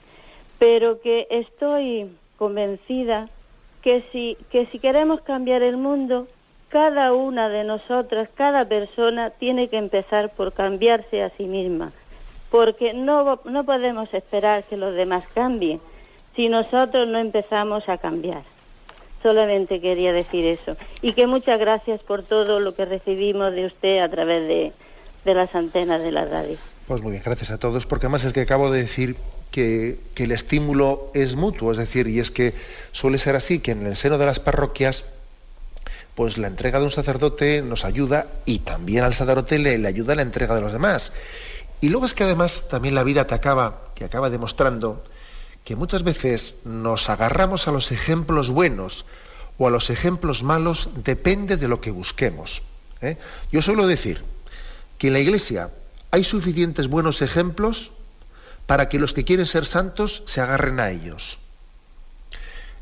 [0.60, 3.28] pero que estoy convencida
[3.82, 6.28] que si, que si queremos cambiar el mundo,
[6.70, 11.92] cada una de nosotras, cada persona tiene que empezar por cambiarse a sí misma,
[12.56, 15.82] porque no, no podemos esperar que los demás cambien
[16.38, 18.44] si nosotros no empezamos a cambiar.
[19.22, 20.78] Solamente quería decir eso.
[21.02, 24.72] Y que muchas gracias por todo lo que recibimos de usted a través de,
[25.26, 26.56] de las antenas de la radio.
[26.88, 29.18] Pues muy bien, gracias a todos, porque además es que acabo de decir
[29.52, 32.54] que, el estímulo es mutuo, es decir, y es que
[32.94, 35.04] suele ser así, que en el seno de las parroquias,
[36.14, 40.22] pues la entrega de un sacerdote nos ayuda y también al sacerdote le ayuda la
[40.22, 41.12] entrega de los demás.
[41.82, 45.04] Y luego es que además también la vida te acaba, que acaba demostrando
[45.64, 49.06] que muchas veces nos agarramos a los ejemplos buenos
[49.58, 52.62] o a los ejemplos malos, depende de lo que busquemos.
[53.02, 53.18] ¿eh?
[53.52, 54.24] Yo suelo decir
[54.98, 55.72] que en la iglesia
[56.12, 57.92] hay suficientes buenos ejemplos
[58.68, 61.40] para que los que quieren ser santos se agarren a ellos.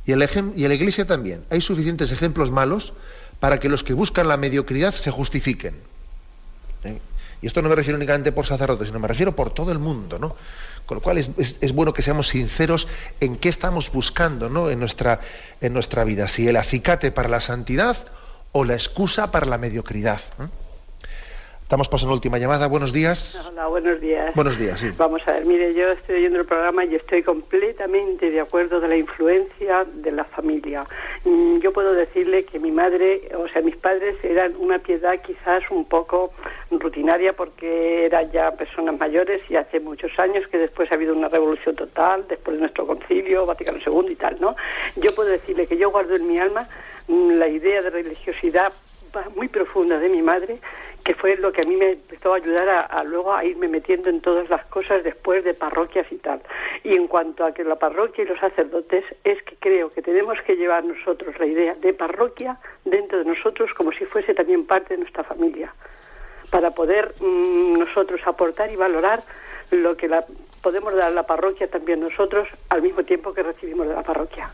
[0.06, 2.94] Y en, la iglesia también hay suficientes ejemplos malos
[3.40, 5.76] para que los que buscan la mediocridad se justifiquen.
[6.84, 7.00] ¿Eh?
[7.44, 10.18] Y esto no me refiero únicamente por sacerdotes, sino me refiero por todo el mundo,
[10.18, 10.34] ¿no?
[10.86, 12.88] Con lo cual es, bueno que seamos sinceros
[13.20, 14.70] en qué estamos buscando ¿no?
[14.70, 15.20] en, nuestra,
[15.60, 18.06] en nuestra vida, si el acicate para la santidad
[18.54, 20.22] o la excusa para la mediocridad.
[21.74, 22.68] Estamos pasando última llamada.
[22.68, 23.36] Buenos días.
[23.48, 24.36] Hola, buenos días.
[24.36, 24.92] Buenos días, sí.
[24.96, 28.90] Vamos a ver, mire, yo estoy oyendo el programa y estoy completamente de acuerdo de
[28.90, 30.86] la influencia de la familia.
[31.26, 35.64] Mm, yo puedo decirle que mi madre, o sea, mis padres eran una piedad quizás
[35.72, 36.32] un poco
[36.70, 41.30] rutinaria porque eran ya personas mayores y hace muchos años que después ha habido una
[41.30, 44.56] revolución total, después de nuestro concilio, Vaticano II y tal, ¿no?
[44.98, 46.68] Yo puedo decirle que yo guardo en mi alma
[47.08, 48.72] mm, la idea de religiosidad
[49.36, 50.60] muy profunda de mi madre,
[51.04, 54.10] que fue lo que a mí me empezó a ayudar a, luego a irme metiendo
[54.10, 56.42] en todas las cosas después de parroquias y tal.
[56.84, 60.38] Y en cuanto a que la parroquia y los sacerdotes, es que creo que tenemos
[60.46, 64.96] que llevar nosotros la idea de parroquia dentro de nosotros como si fuese también parte
[64.96, 65.74] de nuestra familia,
[66.50, 69.22] para poder mm, nosotros aportar y valorar
[69.72, 70.24] lo que la,
[70.62, 74.52] podemos dar a la parroquia también nosotros al mismo tiempo que recibimos de la parroquia.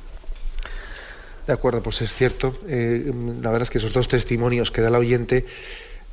[1.50, 2.54] De acuerdo, pues es cierto.
[2.68, 5.47] Eh, la verdad es que esos dos testimonios que da el oyente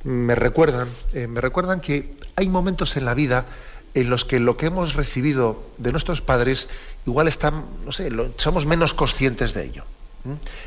[0.02, 3.44] me recuerdan, eh, me recuerdan que hay momentos en la vida
[3.92, 6.70] en los que lo que hemos recibido de nuestros padres
[7.04, 9.84] igual están, no sé, somos menos conscientes de ello.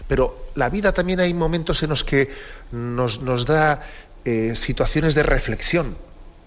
[0.07, 2.29] Pero la vida también hay momentos en los que
[2.71, 3.81] nos, nos da
[4.23, 5.97] eh, situaciones de reflexión,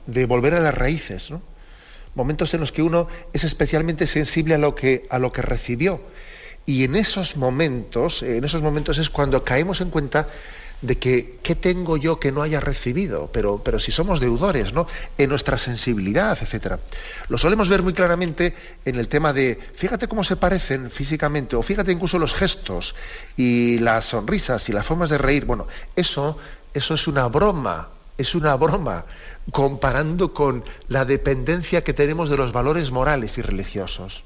[0.07, 1.35] de volver a las raíces,
[2.15, 6.01] momentos en los que uno es especialmente sensible a lo que, a lo que recibió
[6.67, 10.29] y en esos momentos, en esos momentos es cuando caemos en cuenta
[10.81, 14.89] de que qué tengo yo que no haya recibido, pero, pero si somos deudores, ¿no?
[15.17, 16.81] En nuestra sensibilidad, etcétera.
[17.29, 18.55] Lo solemos ver muy claramente
[18.85, 22.97] en el tema de, fíjate cómo se parecen físicamente, o fíjate incluso los gestos
[23.37, 25.45] y las sonrisas y las formas de reír.
[25.45, 26.37] Bueno, eso,
[26.75, 29.07] eso es una broma, es una broma
[29.53, 34.25] comparando con la dependencia que tenemos de los valores morales y religiosos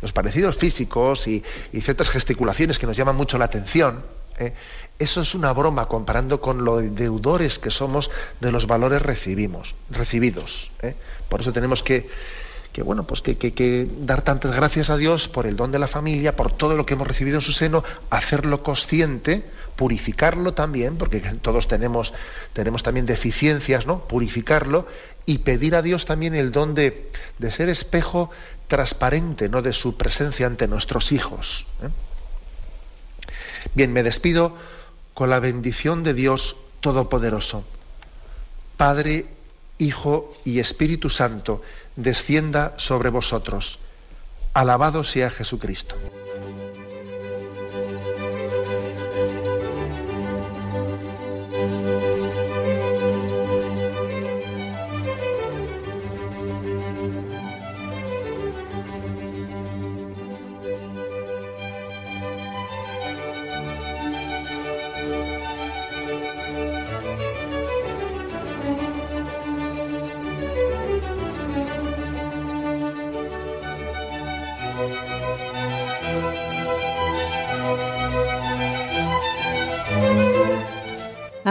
[0.00, 1.42] los parecidos físicos y,
[1.80, 4.04] ciertas gesticulaciones que nos llaman mucho la atención,
[4.38, 4.52] ¿eh?
[4.98, 10.70] eso es una broma comparando con lo deudores que somos de los valores recibimos, recibidos.
[10.82, 10.94] ¿eh?
[11.28, 12.08] Por eso tenemos que,
[12.82, 16.52] bueno, pues que, dar tantas gracias a Dios por el don de la familia, por
[16.52, 19.44] todo lo que hemos recibido en su seno, hacerlo consciente,
[19.76, 22.12] purificarlo también, porque todos tenemos,
[22.52, 24.06] tenemos también deficiencias, ¿no?
[24.06, 24.86] Purificarlo
[25.26, 28.30] y pedir a Dios también el don de, de ser espejo
[28.68, 29.62] transparente ¿no?
[29.62, 31.66] de su presencia ante nuestros hijos.
[31.82, 31.88] ¿eh?
[33.74, 34.56] Bien, me despido
[35.14, 37.64] con la bendición de Dios Todopoderoso.
[38.76, 39.26] Padre,
[39.78, 41.62] Hijo y Espíritu Santo,
[41.96, 43.78] descienda sobre vosotros.
[44.52, 45.96] Alabado sea Jesucristo.